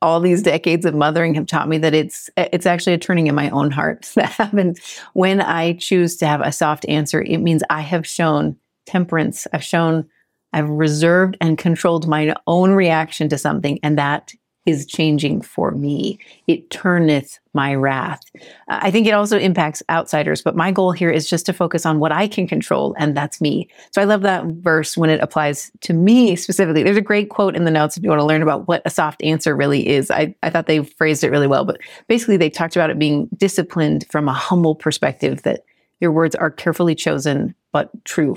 [0.00, 3.34] all these decades of mothering have taught me that it's it's actually a turning in
[3.34, 4.80] my own heart that happens
[5.12, 7.22] when I choose to have a soft answer.
[7.22, 9.46] It means I have shown temperance.
[9.52, 10.08] I've shown
[10.52, 14.34] I've reserved and controlled my own reaction to something, and that
[14.64, 16.18] is changing for me.
[16.46, 18.22] It turneth my wrath.
[18.68, 21.98] I think it also impacts outsiders, but my goal here is just to focus on
[21.98, 23.68] what I can control, and that's me.
[23.90, 26.84] So I love that verse when it applies to me specifically.
[26.84, 28.90] There's a great quote in the notes if you want to learn about what a
[28.90, 30.10] soft answer really is.
[30.10, 33.28] I, I thought they phrased it really well, but basically they talked about it being
[33.36, 35.64] disciplined from a humble perspective that
[36.00, 38.36] your words are carefully chosen but true.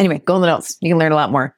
[0.00, 0.78] Anyway, go the notes.
[0.80, 1.54] You can learn a lot more.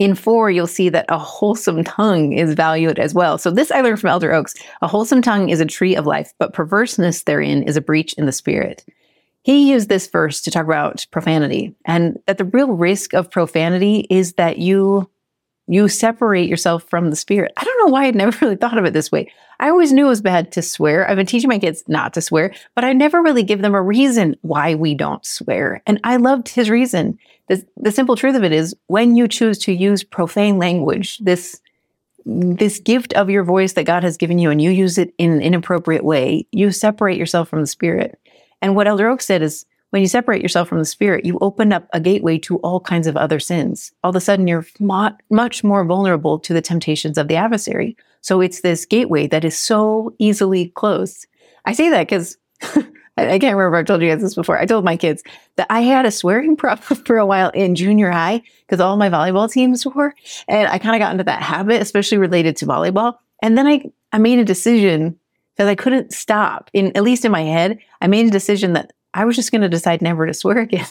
[0.00, 3.38] In four, you'll see that a wholesome tongue is valued as well.
[3.38, 4.54] So, this I learned from Elder Oaks.
[4.82, 8.26] A wholesome tongue is a tree of life, but perverseness therein is a breach in
[8.26, 8.84] the spirit.
[9.42, 14.06] He used this verse to talk about profanity, and that the real risk of profanity
[14.10, 15.08] is that you
[15.70, 17.52] you separate yourself from the spirit.
[17.56, 19.30] I don't know why I'd never really thought of it this way.
[19.60, 21.08] I always knew it was bad to swear.
[21.08, 23.82] I've been teaching my kids not to swear, but I never really give them a
[23.82, 25.82] reason why we don't swear.
[25.86, 27.18] And I loved his reason.
[27.50, 31.60] The, the simple truth of it is when you choose to use profane language, this
[32.24, 35.32] this gift of your voice that God has given you and you use it in
[35.32, 38.20] an inappropriate way, you separate yourself from the spirit.
[38.62, 41.72] And what Elder Oak said is when you separate yourself from the spirit, you open
[41.72, 43.90] up a gateway to all kinds of other sins.
[44.04, 47.96] All of a sudden, you're much more vulnerable to the temptations of the adversary.
[48.20, 51.26] So it's this gateway that is so easily closed.
[51.64, 52.36] I say that because
[53.16, 54.58] I can't remember if I've told you guys this before.
[54.58, 55.22] I told my kids
[55.56, 59.10] that I had a swearing problem for a while in junior high because all my
[59.10, 60.14] volleyball teams were.
[60.48, 63.14] And I kind of got into that habit, especially related to volleyball.
[63.42, 65.18] And then I, I made a decision
[65.56, 66.70] because I couldn't stop.
[66.72, 69.62] In at least in my head, I made a decision that I was just going
[69.62, 70.86] to decide never to swear again.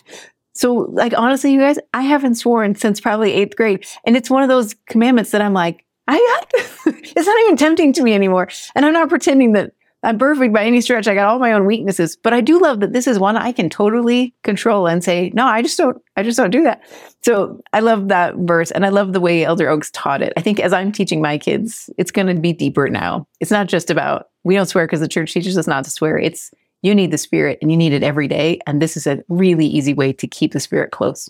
[0.53, 3.86] So, like, honestly, you guys, I haven't sworn since probably eighth grade.
[4.05, 6.63] And it's one of those commandments that I'm like, I got,
[6.95, 8.49] it's not even tempting to me anymore.
[8.75, 9.71] And I'm not pretending that
[10.02, 11.08] I'm perfect by any stretch.
[11.08, 13.52] I got all my own weaknesses, but I do love that this is one I
[13.52, 16.82] can totally control and say, no, I just don't, I just don't do that.
[17.22, 20.32] So I love that verse and I love the way Elder Oaks taught it.
[20.38, 23.28] I think as I'm teaching my kids, it's going to be deeper now.
[23.42, 26.18] It's not just about, we don't swear because the church teaches us not to swear.
[26.18, 28.60] It's, you need the spirit and you need it every day.
[28.66, 31.30] And this is a really easy way to keep the spirit close.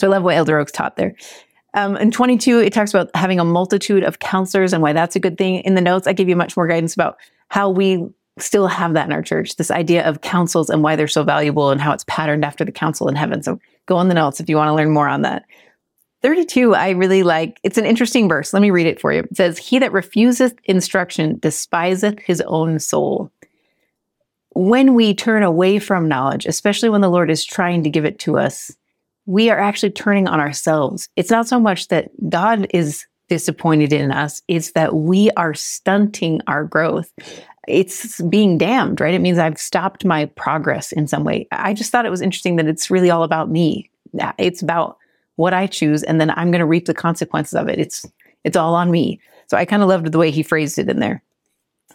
[0.00, 1.14] So I love what Elder Oaks taught there.
[1.74, 5.20] Um, in 22, it talks about having a multitude of counselors and why that's a
[5.20, 5.60] good thing.
[5.60, 7.16] In the notes, I give you much more guidance about
[7.52, 8.06] how we
[8.38, 11.70] still have that in our church this idea of councils and why they're so valuable
[11.70, 13.42] and how it's patterned after the council in heaven.
[13.42, 15.44] So go in the notes if you want to learn more on that.
[16.22, 17.60] 32, I really like.
[17.62, 18.52] It's an interesting verse.
[18.54, 19.20] Let me read it for you.
[19.20, 23.30] It says, He that refuseth instruction despiseth his own soul
[24.54, 28.18] when we turn away from knowledge, especially when the Lord is trying to give it
[28.20, 28.74] to us,
[29.24, 31.08] we are actually turning on ourselves.
[31.16, 34.42] It's not so much that God is disappointed in us.
[34.46, 37.10] is that we are stunting our growth.
[37.66, 39.14] It's being damned, right?
[39.14, 41.48] It means I've stopped my progress in some way.
[41.50, 43.90] I just thought it was interesting that it's really all about me.
[44.36, 44.98] It's about
[45.36, 47.78] what I choose, and then I'm going to reap the consequences of it.
[47.78, 48.04] It's
[48.44, 49.18] it's all on me.
[49.46, 51.22] So I kind of loved the way he phrased it in there.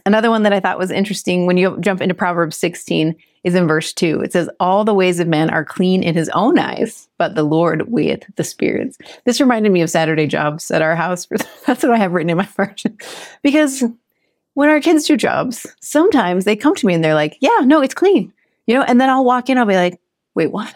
[0.07, 3.15] Another one that I thought was interesting when you jump into Proverbs 16
[3.47, 4.21] is in verse 2.
[4.21, 7.43] It says, All the ways of man are clean in his own eyes, but the
[7.43, 8.97] Lord weigheth the spirits.
[9.25, 11.27] This reminded me of Saturday jobs at our house.
[11.65, 12.97] That's what I have written in my margin.
[13.41, 13.83] Because
[14.53, 17.81] when our kids do jobs, sometimes they come to me and they're like, Yeah, no,
[17.81, 18.31] it's clean.
[18.67, 19.99] You know, and then I'll walk in, I'll be like,
[20.35, 20.73] Wait, what?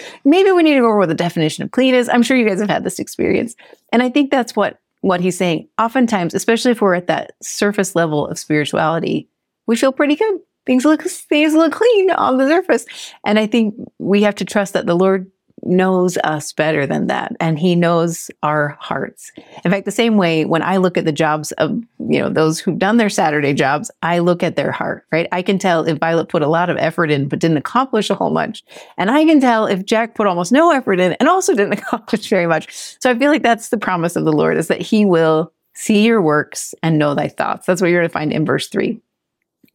[0.24, 2.08] Maybe we need to go over what the definition of clean is.
[2.08, 3.54] I'm sure you guys have had this experience.
[3.92, 5.68] And I think that's what what he's saying.
[5.78, 9.28] Oftentimes, especially if we're at that surface level of spirituality,
[9.66, 10.40] we feel pretty good.
[10.66, 12.86] Things look things look clean on the surface.
[13.24, 15.30] And I think we have to trust that the Lord
[15.62, 19.32] knows us better than that and he knows our hearts.
[19.64, 22.60] In fact, the same way when I look at the jobs of, you know, those
[22.60, 25.28] who've done their Saturday jobs, I look at their heart, right?
[25.32, 28.14] I can tell if Violet put a lot of effort in but didn't accomplish a
[28.14, 28.62] whole much.
[28.96, 32.28] And I can tell if Jack put almost no effort in and also didn't accomplish
[32.28, 32.72] very much.
[33.00, 36.04] So I feel like that's the promise of the Lord is that he will see
[36.06, 37.66] your works and know thy thoughts.
[37.66, 39.00] That's what you're going to find in verse 3.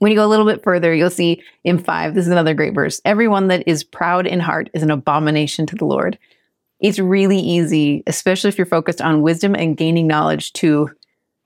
[0.01, 2.73] When you go a little bit further, you'll see in five, this is another great
[2.73, 2.99] verse.
[3.05, 6.17] Everyone that is proud in heart is an abomination to the Lord.
[6.79, 10.89] It's really easy, especially if you're focused on wisdom and gaining knowledge, to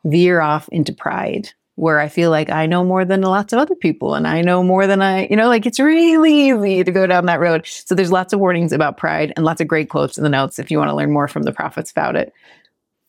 [0.06, 3.76] veer off into pride, where I feel like I know more than lots of other
[3.76, 7.06] people and I know more than I, you know, like it's really easy to go
[7.06, 7.68] down that road.
[7.68, 10.60] So there's lots of warnings about pride and lots of great quotes in the notes
[10.60, 12.32] if you want to learn more from the prophets about it.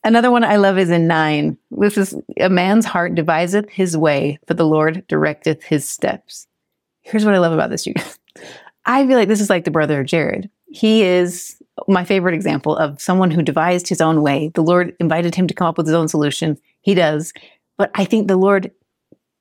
[0.06, 4.38] Another one I love is in nine, which is a man's heart deviseth his way,
[4.46, 6.46] but the Lord directeth his steps.
[7.02, 8.16] Here's what I love about this, you guys.
[8.84, 10.48] I feel like this is like the brother of Jared.
[10.68, 14.52] He is my favorite example of someone who devised his own way.
[14.54, 16.56] The Lord invited him to come up with his own solution.
[16.82, 17.32] He does.
[17.76, 18.70] But I think the Lord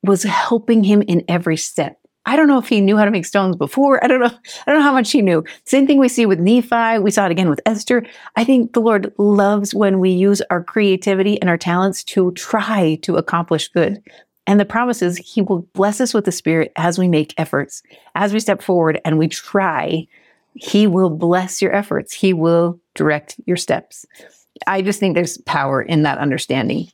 [0.02, 2.00] was helping him in every step.
[2.26, 4.04] I don't know if he knew how to make stones before.
[4.04, 4.32] I don't know.
[4.66, 5.44] I don't know how much he knew.
[5.66, 7.00] Same thing we see with Nephi.
[7.00, 8.06] We saw it again with Esther.
[8.36, 12.96] I think the Lord loves when we use our creativity and our talents to try
[13.04, 14.02] to accomplish good.
[14.48, 17.82] And the promise is he will bless us with the spirit as we make efforts.
[18.16, 20.08] As we step forward and we try,
[20.54, 22.14] he will bless your efforts.
[22.14, 24.06] He will direct your steps.
[24.68, 26.88] I just think there's power in that understanding.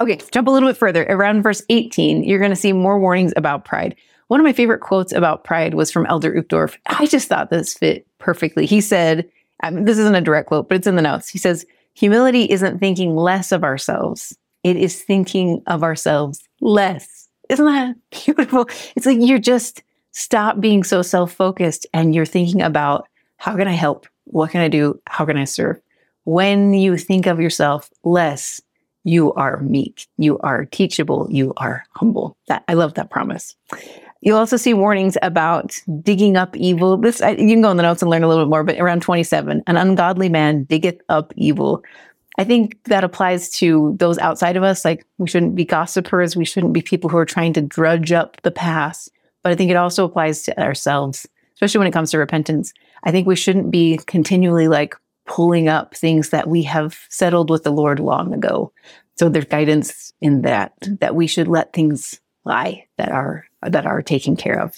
[0.00, 1.04] Okay, jump a little bit further.
[1.08, 3.96] Around verse 18, you're going to see more warnings about pride.
[4.28, 6.76] One of my favorite quotes about pride was from Elder Uchtdorf.
[6.86, 8.66] I just thought this fit perfectly.
[8.66, 9.28] He said,
[9.62, 11.28] I mean, this isn't a direct quote, but it's in the notes.
[11.28, 17.28] He says, Humility isn't thinking less of ourselves, it is thinking of ourselves less.
[17.48, 18.68] Isn't that beautiful?
[18.96, 23.06] It's like you're just stop being so self focused and you're thinking about
[23.38, 24.06] how can I help?
[24.24, 25.00] What can I do?
[25.06, 25.80] How can I serve?
[26.24, 28.60] When you think of yourself less,
[29.04, 32.36] you are meek, you are teachable, you are humble.
[32.48, 33.54] That I love that promise.
[34.26, 36.96] You'll also see warnings about digging up evil.
[36.96, 38.76] This I, you can go in the notes and learn a little bit more, but
[38.76, 41.84] around 27, an ungodly man diggeth up evil.
[42.36, 44.84] I think that applies to those outside of us.
[44.84, 48.42] Like we shouldn't be gossipers, we shouldn't be people who are trying to drudge up
[48.42, 49.12] the past.
[49.44, 52.72] But I think it also applies to ourselves, especially when it comes to repentance.
[53.04, 57.62] I think we shouldn't be continually like pulling up things that we have settled with
[57.62, 58.72] the Lord long ago.
[59.14, 64.02] So there's guidance in that that we should let things lie that are that are
[64.02, 64.74] taken care of.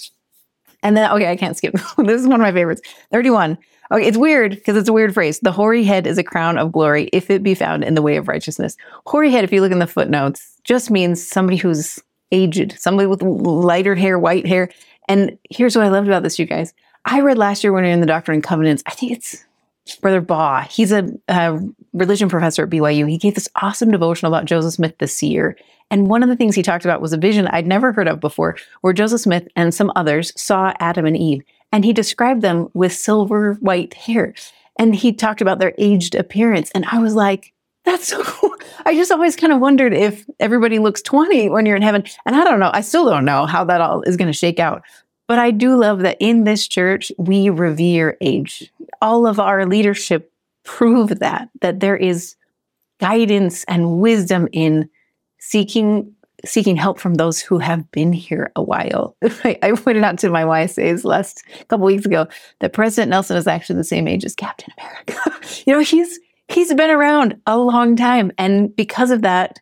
[0.83, 1.73] And then okay, I can't skip.
[1.99, 2.83] this is one of my favorites.
[3.13, 3.59] 31.
[3.91, 5.41] Okay, it's weird because it's a weird phrase.
[5.41, 8.17] The hoary head is a crown of glory if it be found in the way
[8.17, 8.77] of righteousness.
[9.07, 11.99] Hoary head, if you look in the footnotes, just means somebody who's
[12.31, 14.69] aged, somebody with lighter hair, white hair.
[15.09, 16.75] And here's what I loved about this, you guys.
[17.07, 18.83] I read last year when we were in the Doctrine and Covenants.
[18.85, 19.43] I think it's
[19.97, 21.59] Brother Baugh, he's a, a,
[21.93, 23.09] religion professor at BYU.
[23.09, 25.57] He gave this awesome devotional about Joseph Smith the seer.
[25.91, 28.21] And one of the things he talked about was a vision I'd never heard of
[28.21, 31.43] before, where Joseph Smith and some others saw Adam and Eve.
[31.73, 34.35] And he described them with silver white hair.
[34.79, 36.71] And he talked about their aged appearance.
[36.73, 37.53] And I was like,
[37.85, 38.55] that's so cool.
[38.85, 42.05] I just always kind of wondered if everybody looks 20 when you're in heaven.
[42.27, 42.71] And I don't know.
[42.73, 44.83] I still don't know how that all is going to shake out.
[45.27, 48.73] But I do love that in this church, we revere age.
[49.03, 50.33] All of our leadership
[50.69, 52.37] prove that, that there is
[53.01, 54.89] guidance and wisdom in
[55.41, 56.15] seeking
[56.45, 59.17] seeking help from those who have been here a while.
[59.45, 62.29] I, pointed out to my YSAs last couple weeks ago
[62.61, 65.33] that President Nelson is actually the same age as Captain America.
[65.67, 69.59] you know, he's he's been around a long time, and because of that,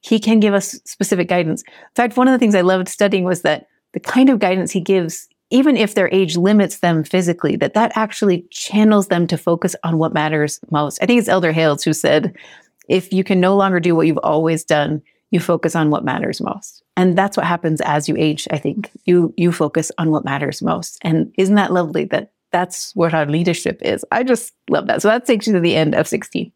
[0.00, 1.62] he can give us specific guidance.
[1.62, 4.70] In fact, one of the things I loved studying was that the kind of guidance
[4.70, 9.38] he gives even if their age limits them physically that that actually channels them to
[9.38, 12.34] focus on what matters most i think it's elder hales who said
[12.88, 16.40] If you can no longer do what you've always done, you focus on what matters
[16.40, 16.82] most.
[16.96, 18.90] And that's what happens as you age, I think.
[19.04, 20.98] You you focus on what matters most.
[21.02, 24.04] And isn't that lovely that that's what our leadership is?
[24.12, 25.02] I just love that.
[25.02, 26.52] So that takes you to the end of 16.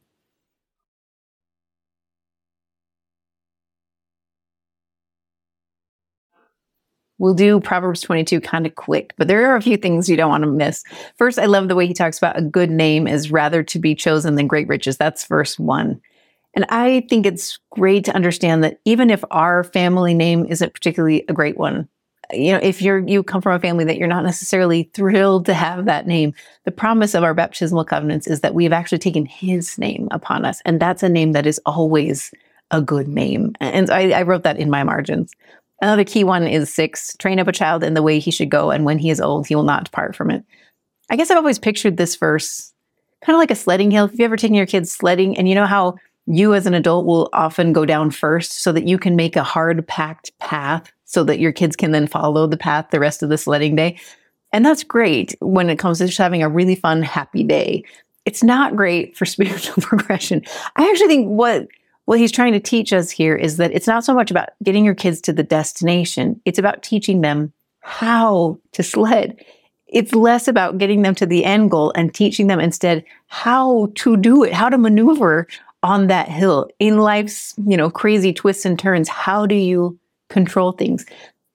[7.19, 10.31] We'll do Proverbs 22 kind of quick, but there are a few things you don't
[10.31, 10.85] want to miss.
[11.17, 13.95] First, I love the way he talks about a good name is rather to be
[13.95, 14.97] chosen than great riches.
[14.97, 16.01] That's verse one.
[16.55, 21.25] And I think it's great to understand that even if our family name isn't particularly
[21.29, 21.89] a great one,
[22.33, 25.55] you know, if you're you come from a family that you're not necessarily thrilled to
[25.55, 29.25] have that name, the promise of our baptismal covenants is that we have actually taken
[29.25, 30.61] his name upon us.
[30.65, 32.33] And that's a name that is always
[32.71, 33.55] a good name.
[33.61, 35.33] And I, I wrote that in my margins.
[35.81, 38.51] Uh, Another key one is six train up a child in the way he should
[38.51, 40.45] go, and when he is old, he will not depart from it.
[41.11, 42.73] I guess I've always pictured this verse
[43.25, 44.07] kind of like a sledding hill.
[44.07, 47.07] Have you ever taken your kids sledding and you know how you as an adult
[47.07, 51.25] will often go down first so that you can make a hard packed path so
[51.25, 53.99] that your kids can then follow the path the rest of the sledding day?
[54.53, 57.85] And that's great when it comes to just having a really fun, happy day.
[58.25, 60.43] It's not great for spiritual progression.
[60.77, 61.67] I actually think what
[62.09, 64.83] what he's trying to teach us here is that it's not so much about getting
[64.83, 69.39] your kids to the destination, it's about teaching them how to sled.
[69.89, 74.17] It's less about getting them to the end goal and teaching them instead how to
[74.17, 75.47] do it, how to maneuver
[75.83, 79.11] on that hill in life's, you know, crazy twists and turns.
[79.11, 79.99] How do you
[80.31, 81.05] control things?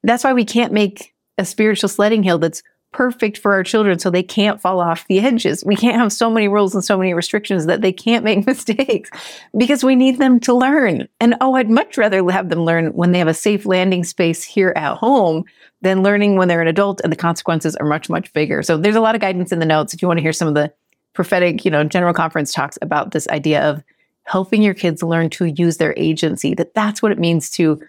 [0.04, 2.62] That's why we can't make a spiritual sledding hill that's
[2.94, 5.64] perfect for our children so they can't fall off the edges.
[5.66, 9.10] We can't have so many rules and so many restrictions that they can't make mistakes
[9.58, 11.08] because we need them to learn.
[11.20, 14.44] And oh, I'd much rather have them learn when they have a safe landing space
[14.44, 15.44] here at home
[15.82, 18.64] than learning when they're an adult and the consequences are much, much bigger.
[18.64, 20.48] So there's a lot of guidance in the notes if you want to hear some
[20.48, 20.72] of the
[21.14, 23.84] prophetic, you know, general conference talks about this idea of
[24.24, 27.80] helping your kids learn to use their agency, that that's what it means to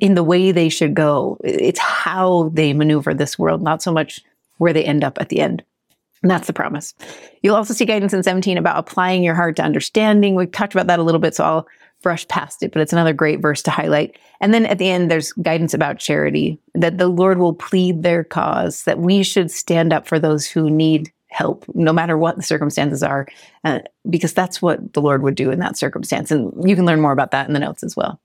[0.00, 1.38] in the way they should go.
[1.42, 4.20] It's how they maneuver this world, not so much
[4.58, 5.64] where they end up at the end.
[6.22, 6.94] And that's the promise.
[7.42, 10.34] You'll also see guidance in 17 about applying your heart to understanding.
[10.34, 11.68] We've talked about that a little bit, so I'll
[12.00, 14.16] brush past it, but it's another great verse to highlight.
[14.40, 18.24] And then at the end, there's guidance about charity, that the Lord will plead their
[18.24, 22.42] cause, that we should stand up for those who need help, no matter what the
[22.42, 23.26] circumstances are,
[23.64, 26.30] uh, because that's what the Lord would do in that circumstance.
[26.30, 28.20] And you can learn more about that in the notes as well.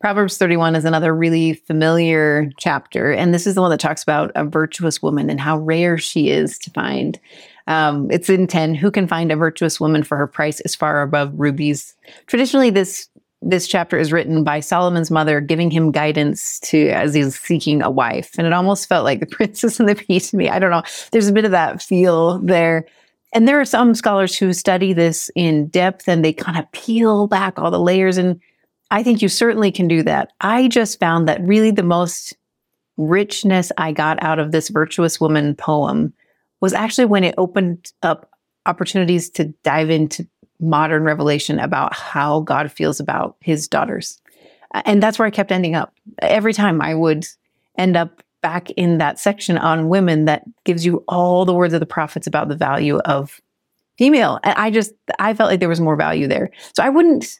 [0.00, 3.12] Proverbs 31 is another really familiar chapter.
[3.12, 6.30] And this is the one that talks about a virtuous woman and how rare she
[6.30, 7.18] is to find.
[7.66, 11.02] Um, it's in 10 Who can find a virtuous woman for her price is far
[11.02, 11.96] above rubies?
[12.26, 13.08] Traditionally, this
[13.40, 17.90] this chapter is written by Solomon's mother, giving him guidance to as he's seeking a
[17.90, 18.32] wife.
[18.36, 20.48] And it almost felt like the princess and the pea to me.
[20.48, 20.82] I don't know.
[21.12, 22.84] There's a bit of that feel there.
[23.32, 27.28] And there are some scholars who study this in depth and they kind of peel
[27.28, 28.40] back all the layers and
[28.90, 30.32] I think you certainly can do that.
[30.40, 32.36] I just found that really the most
[32.96, 36.12] richness I got out of this virtuous woman poem
[36.60, 38.30] was actually when it opened up
[38.66, 40.26] opportunities to dive into
[40.60, 44.20] modern revelation about how God feels about his daughters.
[44.84, 45.94] And that's where I kept ending up.
[46.20, 47.26] Every time I would
[47.76, 51.80] end up back in that section on women that gives you all the words of
[51.80, 53.40] the prophets about the value of
[53.96, 54.38] female.
[54.42, 56.50] And I just, I felt like there was more value there.
[56.74, 57.38] So I wouldn't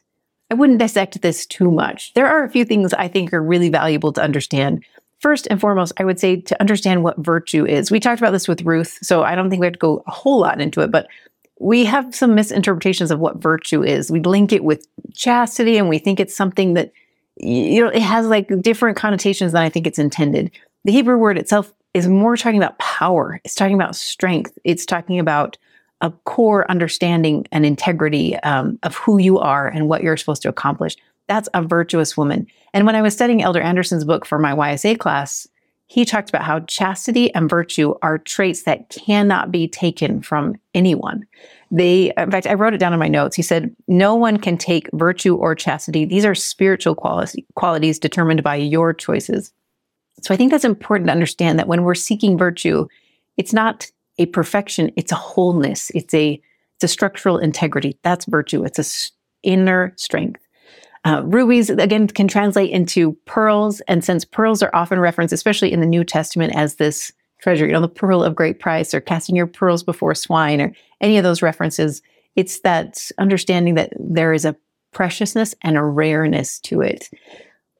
[0.49, 2.13] I wouldn't dissect this too much.
[2.13, 4.83] There are a few things I think are really valuable to understand.
[5.19, 7.91] First and foremost, I would say to understand what virtue is.
[7.91, 10.11] We talked about this with Ruth, so I don't think we have to go a
[10.11, 11.07] whole lot into it, but
[11.59, 14.09] we have some misinterpretations of what virtue is.
[14.09, 16.93] We link it with chastity and we think it's something that,
[17.35, 20.51] you know, it has like different connotations than I think it's intended.
[20.85, 25.19] The Hebrew word itself is more talking about power, it's talking about strength, it's talking
[25.19, 25.57] about
[26.01, 30.49] a core understanding and integrity um, of who you are and what you're supposed to
[30.49, 30.95] accomplish.
[31.27, 32.47] That's a virtuous woman.
[32.73, 35.47] And when I was studying Elder Anderson's book for my YSA class,
[35.89, 41.25] he talked about how chastity and virtue are traits that cannot be taken from anyone.
[41.71, 43.35] They, in fact, I wrote it down in my notes.
[43.35, 46.05] He said, No one can take virtue or chastity.
[46.05, 49.51] These are spiritual quali- qualities determined by your choices.
[50.21, 52.87] So I think that's important to understand that when we're seeking virtue,
[53.37, 53.89] it's not
[54.19, 56.39] a perfection, it's a wholeness, it's a
[56.75, 57.97] it's a structural integrity.
[58.03, 58.63] That's virtue.
[58.63, 58.85] It's a
[59.43, 60.41] inner strength.
[61.03, 65.81] Uh, rubies again can translate into pearls, and since pearls are often referenced, especially in
[65.81, 67.11] the New Testament, as this
[67.41, 70.73] treasure, you know, the pearl of great price, or casting your pearls before swine, or
[71.01, 72.01] any of those references,
[72.35, 74.55] it's that understanding that there is a
[74.93, 77.09] preciousness and a rareness to it.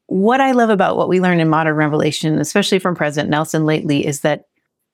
[0.08, 4.06] What I love about what we learn in modern revelation, especially from President Nelson lately,
[4.06, 4.49] is that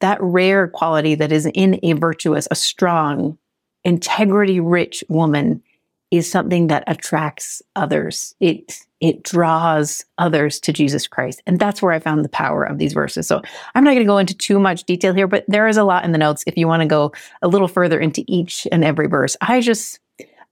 [0.06, 3.40] that rare quality that is in a virtuous, a strong,
[3.84, 5.64] integrity rich woman
[6.12, 8.36] is something that attracts others.
[8.40, 11.42] It it draws others to Jesus Christ.
[11.48, 13.26] And that's where I found the power of these verses.
[13.26, 13.42] So
[13.74, 16.06] I'm not going to go into too much detail here, but there is a lot
[16.06, 19.08] in the notes if you want to go a little further into each and every
[19.08, 19.36] verse.
[19.42, 20.00] I just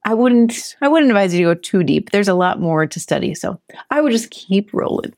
[0.03, 2.09] I wouldn't I wouldn't advise you to go too deep.
[2.09, 3.35] There's a lot more to study.
[3.35, 5.13] So I would just keep rolling.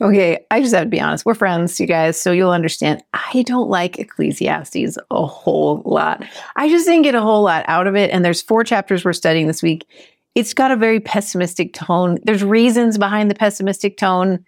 [0.00, 1.24] Okay, I just have to be honest.
[1.24, 3.02] We're friends, you guys, so you'll understand.
[3.14, 6.22] I don't like Ecclesiastes a whole lot.
[6.56, 8.10] I just didn't get a whole lot out of it.
[8.10, 9.88] And there's four chapters we're studying this week.
[10.34, 12.18] It's got a very pessimistic tone.
[12.24, 14.44] There's reasons behind the pessimistic tone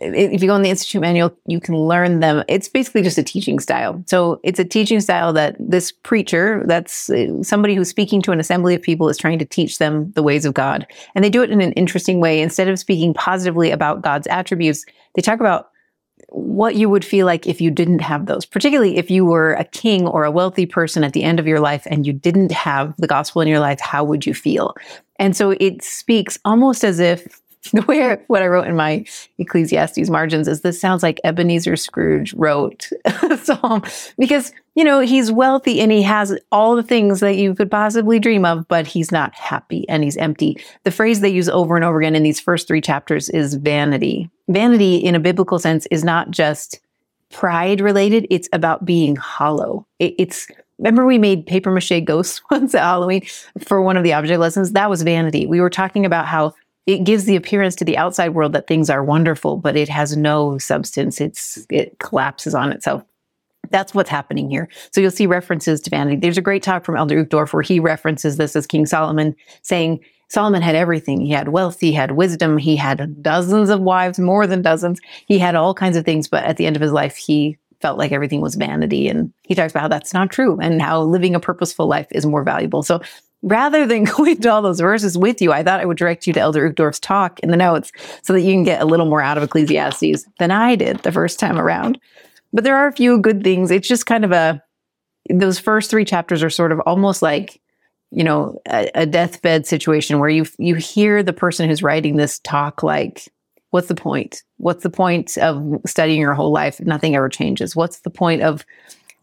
[0.00, 2.42] if you go in the institute manual you can learn them.
[2.48, 4.02] It's basically just a teaching style.
[4.06, 8.40] So it's a teaching style that this preacher that's uh, somebody who's speaking to an
[8.40, 10.86] assembly of people is trying to teach them the ways of god.
[11.14, 12.40] And they do it in an interesting way.
[12.40, 14.84] Instead of speaking positively about god's attributes
[15.14, 15.70] they talk about
[16.28, 19.64] what you would feel like if you didn't have those, particularly if you were a
[19.64, 22.94] king or a wealthy person at the end of your life and you didn't have
[22.98, 24.74] the gospel in your life, how would you feel?
[25.18, 27.40] And so it speaks almost as if
[27.72, 29.04] the way what I wrote in my
[29.38, 33.82] Ecclesiastes margins is this sounds like Ebenezer Scrooge wrote a psalm
[34.18, 38.18] because you know he's wealthy and he has all the things that you could possibly
[38.18, 40.62] dream of, but he's not happy and he's empty.
[40.82, 44.28] The phrase they use over and over again in these first three chapters is vanity.
[44.48, 46.80] Vanity, in a biblical sense, is not just
[47.30, 49.86] pride related; it's about being hollow.
[49.98, 50.48] It, it's
[50.78, 53.22] Remember, we made paper mache ghosts once at Halloween
[53.60, 54.72] for one of the object lessons?
[54.72, 55.46] That was vanity.
[55.46, 56.52] We were talking about how
[56.86, 60.16] it gives the appearance to the outside world that things are wonderful, but it has
[60.16, 61.20] no substance.
[61.20, 63.02] It's it collapses on itself.
[63.70, 64.68] That's what's happening here.
[64.92, 66.16] So you'll see references to vanity.
[66.16, 70.00] There's a great talk from Elder Uchtdorf where he references this as King Solomon, saying
[70.28, 71.20] Solomon had everything.
[71.20, 75.00] He had wealth, he had wisdom, he had dozens of wives, more than dozens.
[75.26, 77.98] He had all kinds of things, but at the end of his life, he felt
[77.98, 79.08] like everything was vanity.
[79.08, 82.26] And he talks about how that's not true and how living a purposeful life is
[82.26, 82.82] more valuable.
[82.82, 83.00] So
[83.44, 86.32] rather than going to all those verses with you, I thought I would direct you
[86.32, 87.92] to Elder Uchtdorf's talk in the notes
[88.22, 91.12] so that you can get a little more out of Ecclesiastes than I did the
[91.12, 92.00] first time around.
[92.52, 93.70] But there are a few good things.
[93.70, 94.62] It's just kind of a,
[95.30, 97.60] those first three chapters are sort of almost like,
[98.10, 102.38] you know, a, a deathbed situation where you you hear the person who's writing this
[102.40, 103.28] talk like,
[103.70, 104.44] what's the point?
[104.58, 106.78] What's the point of studying your whole life?
[106.80, 107.74] Nothing ever changes.
[107.74, 108.64] What's the point of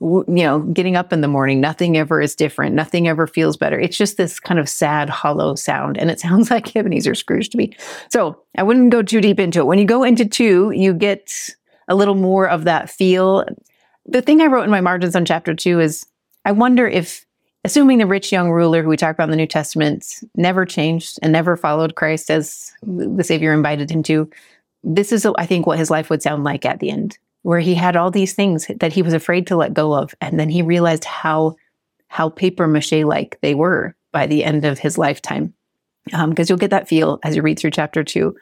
[0.01, 2.73] you know, getting up in the morning, nothing ever is different.
[2.73, 3.79] Nothing ever feels better.
[3.79, 5.97] It's just this kind of sad, hollow sound.
[5.97, 7.75] And it sounds like Ebenezer Scrooge to me.
[8.09, 9.67] So I wouldn't go too deep into it.
[9.67, 11.51] When you go into two, you get
[11.87, 13.45] a little more of that feel.
[14.05, 16.05] The thing I wrote in my margins on chapter two is
[16.45, 17.23] I wonder if,
[17.63, 21.19] assuming the rich young ruler who we talk about in the New Testament never changed
[21.21, 24.27] and never followed Christ as the Savior invited him to,
[24.83, 27.73] this is, I think, what his life would sound like at the end where he
[27.73, 30.13] had all these things that he was afraid to let go of.
[30.21, 31.55] And then he realized how,
[32.07, 35.53] how paper mache like they were by the end of his lifetime.
[36.05, 38.35] Because um, you'll get that feel as you read through chapter two.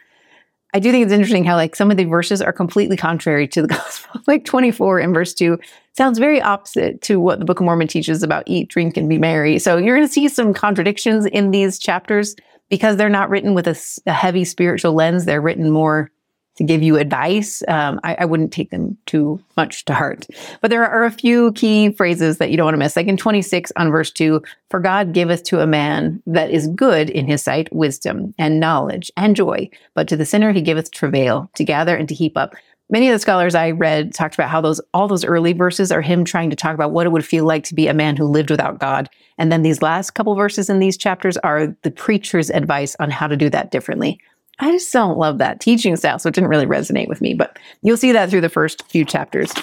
[0.73, 3.61] I do think it's interesting how like some of the verses are completely contrary to
[3.61, 4.21] the gospel.
[4.27, 5.57] like 24 in verse 2
[5.97, 9.17] sounds very opposite to what the Book of Mormon teaches about eat, drink, and be
[9.17, 9.57] merry.
[9.59, 12.35] So you're going to see some contradictions in these chapters
[12.69, 15.25] because they're not written with a, a heavy spiritual lens.
[15.25, 16.11] They're written more
[16.59, 20.27] to give you advice, um, I, I, wouldn't take them too much to heart.
[20.59, 22.97] But there are a few key phrases that you don't want to miss.
[22.97, 27.09] Like in 26 on verse 2, for God giveth to a man that is good
[27.09, 31.49] in his sight wisdom and knowledge and joy, but to the sinner he giveth travail
[31.55, 32.55] to gather and to heap up.
[32.89, 36.01] Many of the scholars I read talked about how those all those early verses are
[36.01, 38.25] him trying to talk about what it would feel like to be a man who
[38.25, 39.09] lived without God.
[39.37, 43.27] And then these last couple verses in these chapters are the preacher's advice on how
[43.27, 44.19] to do that differently.
[44.59, 47.33] I just don't love that teaching style, so it didn't really resonate with me.
[47.33, 49.53] But you'll see that through the first few chapters.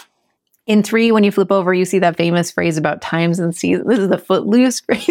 [0.66, 3.86] In three, when you flip over, you see that famous phrase about times and seasons.
[3.86, 5.08] This is the footloose phrase.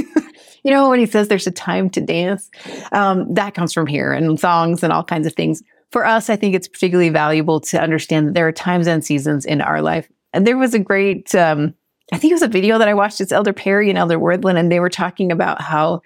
[0.63, 2.49] you know, when he says there's a time to dance,
[2.91, 5.63] um, that comes from here and songs and all kinds of things.
[5.91, 9.45] For us, I think it's particularly valuable to understand that there are times and seasons
[9.45, 10.09] in our life.
[10.33, 11.73] And there was a great, um,
[12.11, 13.21] I think it was a video that I watched.
[13.21, 16.01] It's Elder Perry and Elder Wirthlin, and they were talking about how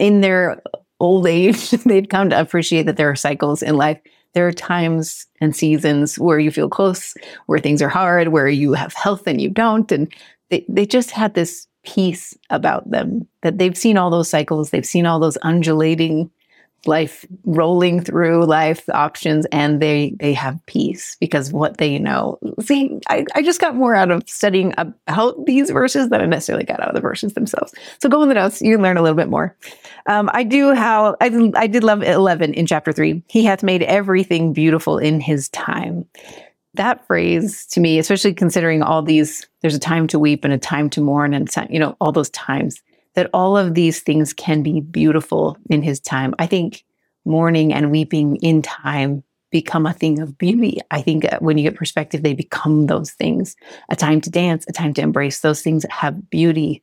[0.00, 0.60] in their
[1.00, 4.00] old age, they'd come to appreciate that there are cycles in life.
[4.34, 7.14] There are times and seasons where you feel close,
[7.46, 9.90] where things are hard, where you have health and you don't.
[9.90, 10.12] And
[10.50, 14.84] they, they just had this peace about them that they've seen all those cycles, they've
[14.84, 16.30] seen all those undulating
[16.86, 22.38] life rolling through life options and they they have peace because what they know.
[22.60, 26.64] See I, I just got more out of studying about these verses than i necessarily
[26.64, 27.74] got out of the verses themselves.
[28.00, 29.56] So go in the notes you learn a little bit more.
[30.06, 33.82] Um, i do how I, I did love 11 in chapter 3 he hath made
[33.82, 36.06] everything beautiful in his time.
[36.74, 40.58] That phrase to me especially considering all these there's a time to weep and a
[40.58, 42.80] time to mourn and you know all those times
[43.18, 46.36] that all of these things can be beautiful in his time.
[46.38, 46.84] I think
[47.24, 50.78] mourning and weeping in time become a thing of beauty.
[50.92, 53.56] I think uh, when you get perspective, they become those things
[53.88, 55.40] a time to dance, a time to embrace.
[55.40, 56.80] Those things have beauty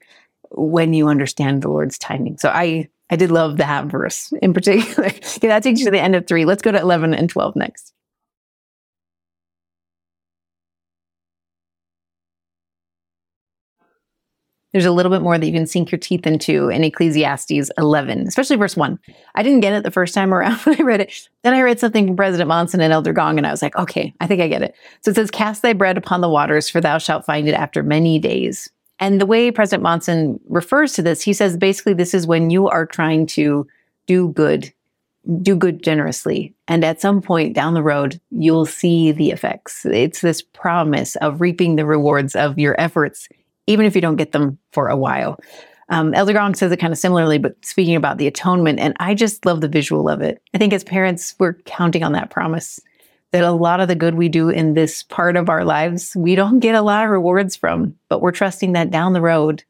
[0.52, 2.38] when you understand the Lord's timing.
[2.38, 5.08] So I, I did love that verse in particular.
[5.10, 6.44] okay, that takes you to the end of three.
[6.44, 7.95] Let's go to 11 and 12 next.
[14.76, 18.28] There's a little bit more that you can sink your teeth into in Ecclesiastes 11,
[18.28, 19.00] especially verse 1.
[19.34, 21.30] I didn't get it the first time around when I read it.
[21.44, 24.14] Then I read something from President Monson and Elder Gong, and I was like, okay,
[24.20, 24.76] I think I get it.
[25.00, 27.84] So it says, Cast thy bread upon the waters, for thou shalt find it after
[27.84, 28.70] many days.
[29.00, 32.68] And the way President Monson refers to this, he says basically, this is when you
[32.68, 33.66] are trying to
[34.08, 34.74] do good,
[35.42, 36.54] do good generously.
[36.68, 39.86] And at some point down the road, you'll see the effects.
[39.86, 43.30] It's this promise of reaping the rewards of your efforts
[43.68, 45.40] even if you don't get them for a while.
[45.90, 49.14] Um, Elder Gong says it kind of similarly, but speaking about the atonement, and I
[49.14, 50.42] just love the visual of it.
[50.54, 52.80] I think as parents, we're counting on that promise
[53.32, 56.36] that a lot of the good we do in this part of our lives, we
[56.36, 59.64] don't get a lot of rewards from, but we're trusting that down the road,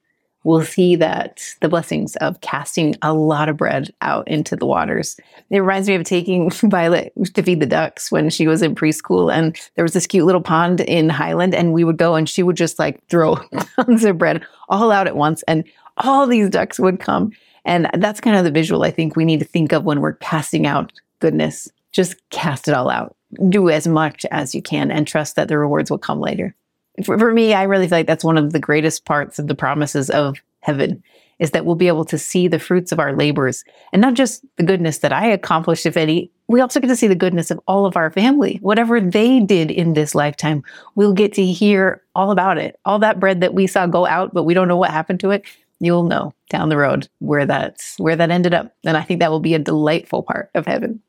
[0.45, 5.17] we'll see that the blessings of casting a lot of bread out into the waters.
[5.49, 9.33] It reminds me of taking Violet to feed the ducks when she was in preschool.
[9.33, 12.43] And there was this cute little pond in Highland, and we would go and she
[12.43, 13.35] would just like throw
[13.75, 15.65] tons of bread all out at once, and
[15.97, 17.31] all these ducks would come.
[17.65, 20.13] And that's kind of the visual I think we need to think of when we're
[20.13, 21.67] casting out goodness.
[21.91, 23.15] Just cast it all out.
[23.49, 26.55] Do as much as you can and trust that the rewards will come later
[27.03, 29.55] for, for me, I really feel like that's one of the greatest parts of the
[29.55, 31.03] promises of heaven
[31.37, 34.45] is that we'll be able to see the fruits of our labors and not just
[34.55, 36.31] the goodness that I accomplished, if any.
[36.47, 38.59] We also get to see the goodness of all of our family.
[38.61, 40.63] Whatever they did in this lifetime,
[40.95, 42.79] we'll get to hear all about it.
[42.85, 45.31] All that bread that we saw go out, but we don't know what happened to
[45.31, 45.43] it.
[45.79, 48.73] You'll know down the road where that's where that ended up.
[48.85, 51.01] And I think that will be a delightful part of heaven.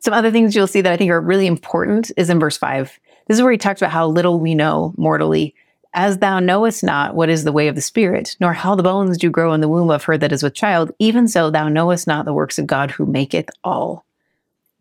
[0.00, 2.98] Some other things you'll see that I think are really important is in verse five.
[3.30, 5.54] This is where he talks about how little we know mortally.
[5.94, 9.16] As thou knowest not what is the way of the Spirit, nor how the bones
[9.16, 12.08] do grow in the womb of her that is with child, even so thou knowest
[12.08, 14.04] not the works of God who maketh all.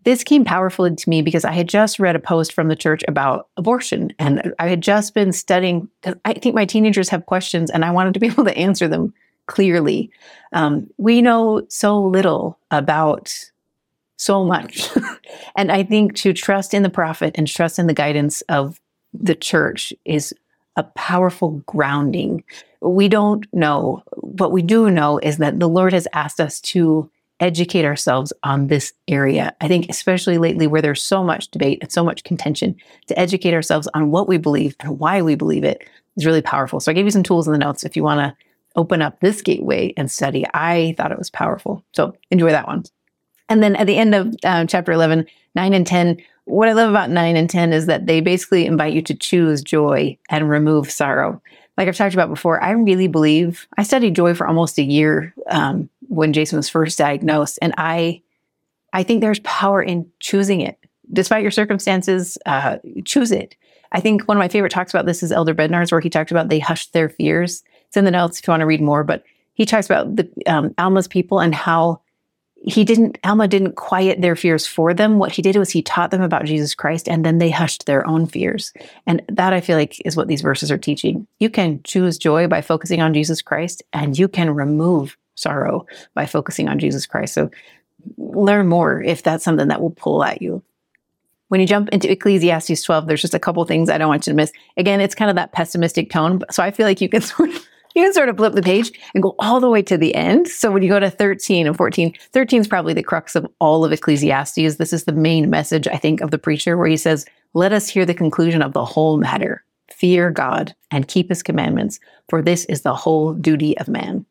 [0.03, 3.03] This came powerfully to me because I had just read a post from the church
[3.07, 5.87] about abortion, and I had just been studying.
[6.25, 9.13] I think my teenagers have questions, and I wanted to be able to answer them
[9.45, 10.09] clearly.
[10.53, 13.31] Um, we know so little about
[14.19, 14.89] so much.
[15.55, 18.79] and I think to trust in the prophet and trust in the guidance of
[19.13, 20.33] the church is
[20.75, 22.43] a powerful grounding.
[22.81, 24.03] We don't know.
[24.17, 27.09] What we do know is that the Lord has asked us to
[27.39, 29.55] educate ourselves on this area.
[29.61, 32.75] I think, especially lately, where there's so much debate and so much contention,
[33.07, 35.81] to educate ourselves on what we believe and why we believe it
[36.17, 36.81] is really powerful.
[36.81, 38.45] So I gave you some tools in the notes if you want to
[38.75, 40.45] open up this gateway and study.
[40.53, 41.83] I thought it was powerful.
[41.93, 42.83] So enjoy that one.
[43.49, 45.25] And then at the end of um, chapter 11,
[45.55, 48.93] 9 and 10, what I love about 9 and 10 is that they basically invite
[48.93, 51.41] you to choose joy and remove sorrow.
[51.77, 55.33] Like I've talked about before, I really believe I studied joy for almost a year
[55.49, 58.21] um, when Jason was first diagnosed, and I,
[58.91, 60.77] I think there's power in choosing it,
[61.13, 62.37] despite your circumstances.
[62.45, 63.55] Uh, choose it.
[63.91, 66.31] I think one of my favorite talks about this is Elder Bednar's, where he talked
[66.31, 67.63] about they hushed their fears.
[67.87, 69.23] It's in the notes if you want to read more, but
[69.53, 72.01] he talks about the um, Alma's people and how
[72.63, 75.17] he didn't alma didn't quiet their fears for them.
[75.17, 78.05] What he did was he taught them about jesus christ and then they hushed their
[78.07, 78.73] own fears.
[79.07, 81.27] And that i feel like is what these verses are teaching.
[81.39, 86.25] You can choose joy by focusing on jesus christ and you can remove sorrow by
[86.25, 87.33] focusing on jesus christ.
[87.33, 87.49] So
[88.17, 90.61] learn more if that's something that will pull at you.
[91.47, 94.33] When you jump into ecclesiastes 12 there's just a couple things i don't want you
[94.33, 94.51] to miss.
[94.75, 97.65] Again it's kind of that pessimistic tone so i feel like you can sort of
[97.99, 100.47] you can sort of flip the page and go all the way to the end.
[100.47, 103.83] So when you go to 13 and 14, 13 is probably the crux of all
[103.83, 104.77] of Ecclesiastes.
[104.77, 107.89] This is the main message, I think, of the preacher, where he says, Let us
[107.89, 109.63] hear the conclusion of the whole matter.
[109.91, 114.25] Fear God and keep his commandments, for this is the whole duty of man.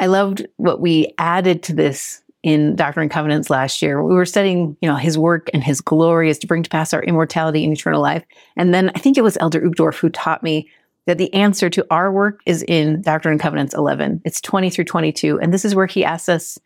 [0.00, 4.02] I loved what we added to this in Doctrine and Covenants last year.
[4.02, 6.94] We were studying, you know, his work and his glory is to bring to pass
[6.94, 8.24] our immortality and eternal life.
[8.56, 10.68] And then I think it was Elder Uchtdorf who taught me
[11.06, 14.22] that the answer to our work is in Doctrine and Covenants 11.
[14.24, 15.40] It's 20 through 22.
[15.40, 16.58] And this is where he asks us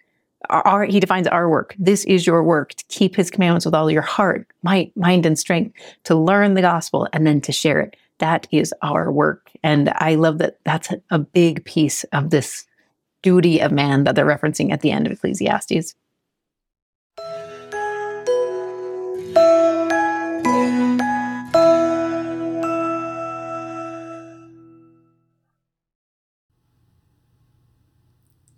[0.50, 1.74] our, he defines our work.
[1.78, 5.38] This is your work to keep his commandments with all your heart, might, mind, and
[5.38, 5.74] strength,
[6.04, 7.96] to learn the gospel and then to share it.
[8.18, 9.50] That is our work.
[9.62, 12.66] And I love that that's a, a big piece of this
[13.22, 15.94] duty of man that they're referencing at the end of Ecclesiastes.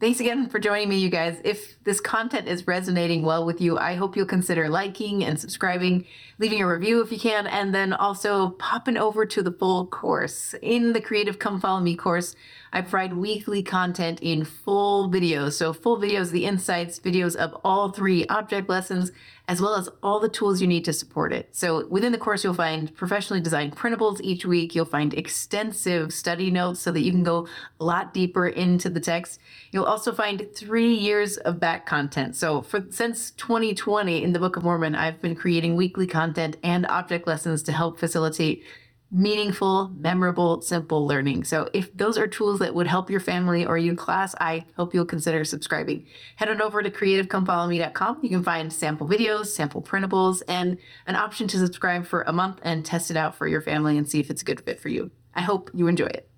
[0.07, 1.41] Thanks again for joining me, you guys.
[1.43, 6.07] If this content is resonating well with you, I hope you'll consider liking and subscribing,
[6.39, 10.55] leaving a review if you can, and then also popping over to the full course.
[10.63, 12.37] In the Creative Come Follow Me course,
[12.77, 15.55] I provide weekly content in full videos.
[15.55, 19.13] So, full videos, the insights, videos of all three object lessons,
[19.49, 21.49] as well as all the tools you need to support it.
[21.53, 24.75] So, within the course, you'll find professionally designed printables each week.
[24.75, 27.49] You'll find extensive study notes so that you can go
[27.81, 29.41] a lot deeper into the text.
[29.73, 32.37] You'll also find three years of back content.
[32.37, 36.85] So, for since 2020 in the Book of Mormon, I've been creating weekly content and
[36.89, 38.63] object lessons to help facilitate
[39.11, 41.45] meaningful, memorable, simple learning.
[41.45, 44.65] So if those are tools that would help your family or you in class, I
[44.77, 46.07] hope you'll consider subscribing.
[46.37, 48.19] Head on over to creativecomefollowme.com.
[48.23, 52.61] You can find sample videos, sample printables, and an option to subscribe for a month
[52.63, 54.89] and test it out for your family and see if it's a good fit for
[54.89, 55.11] you.
[55.35, 56.29] I hope you enjoy it.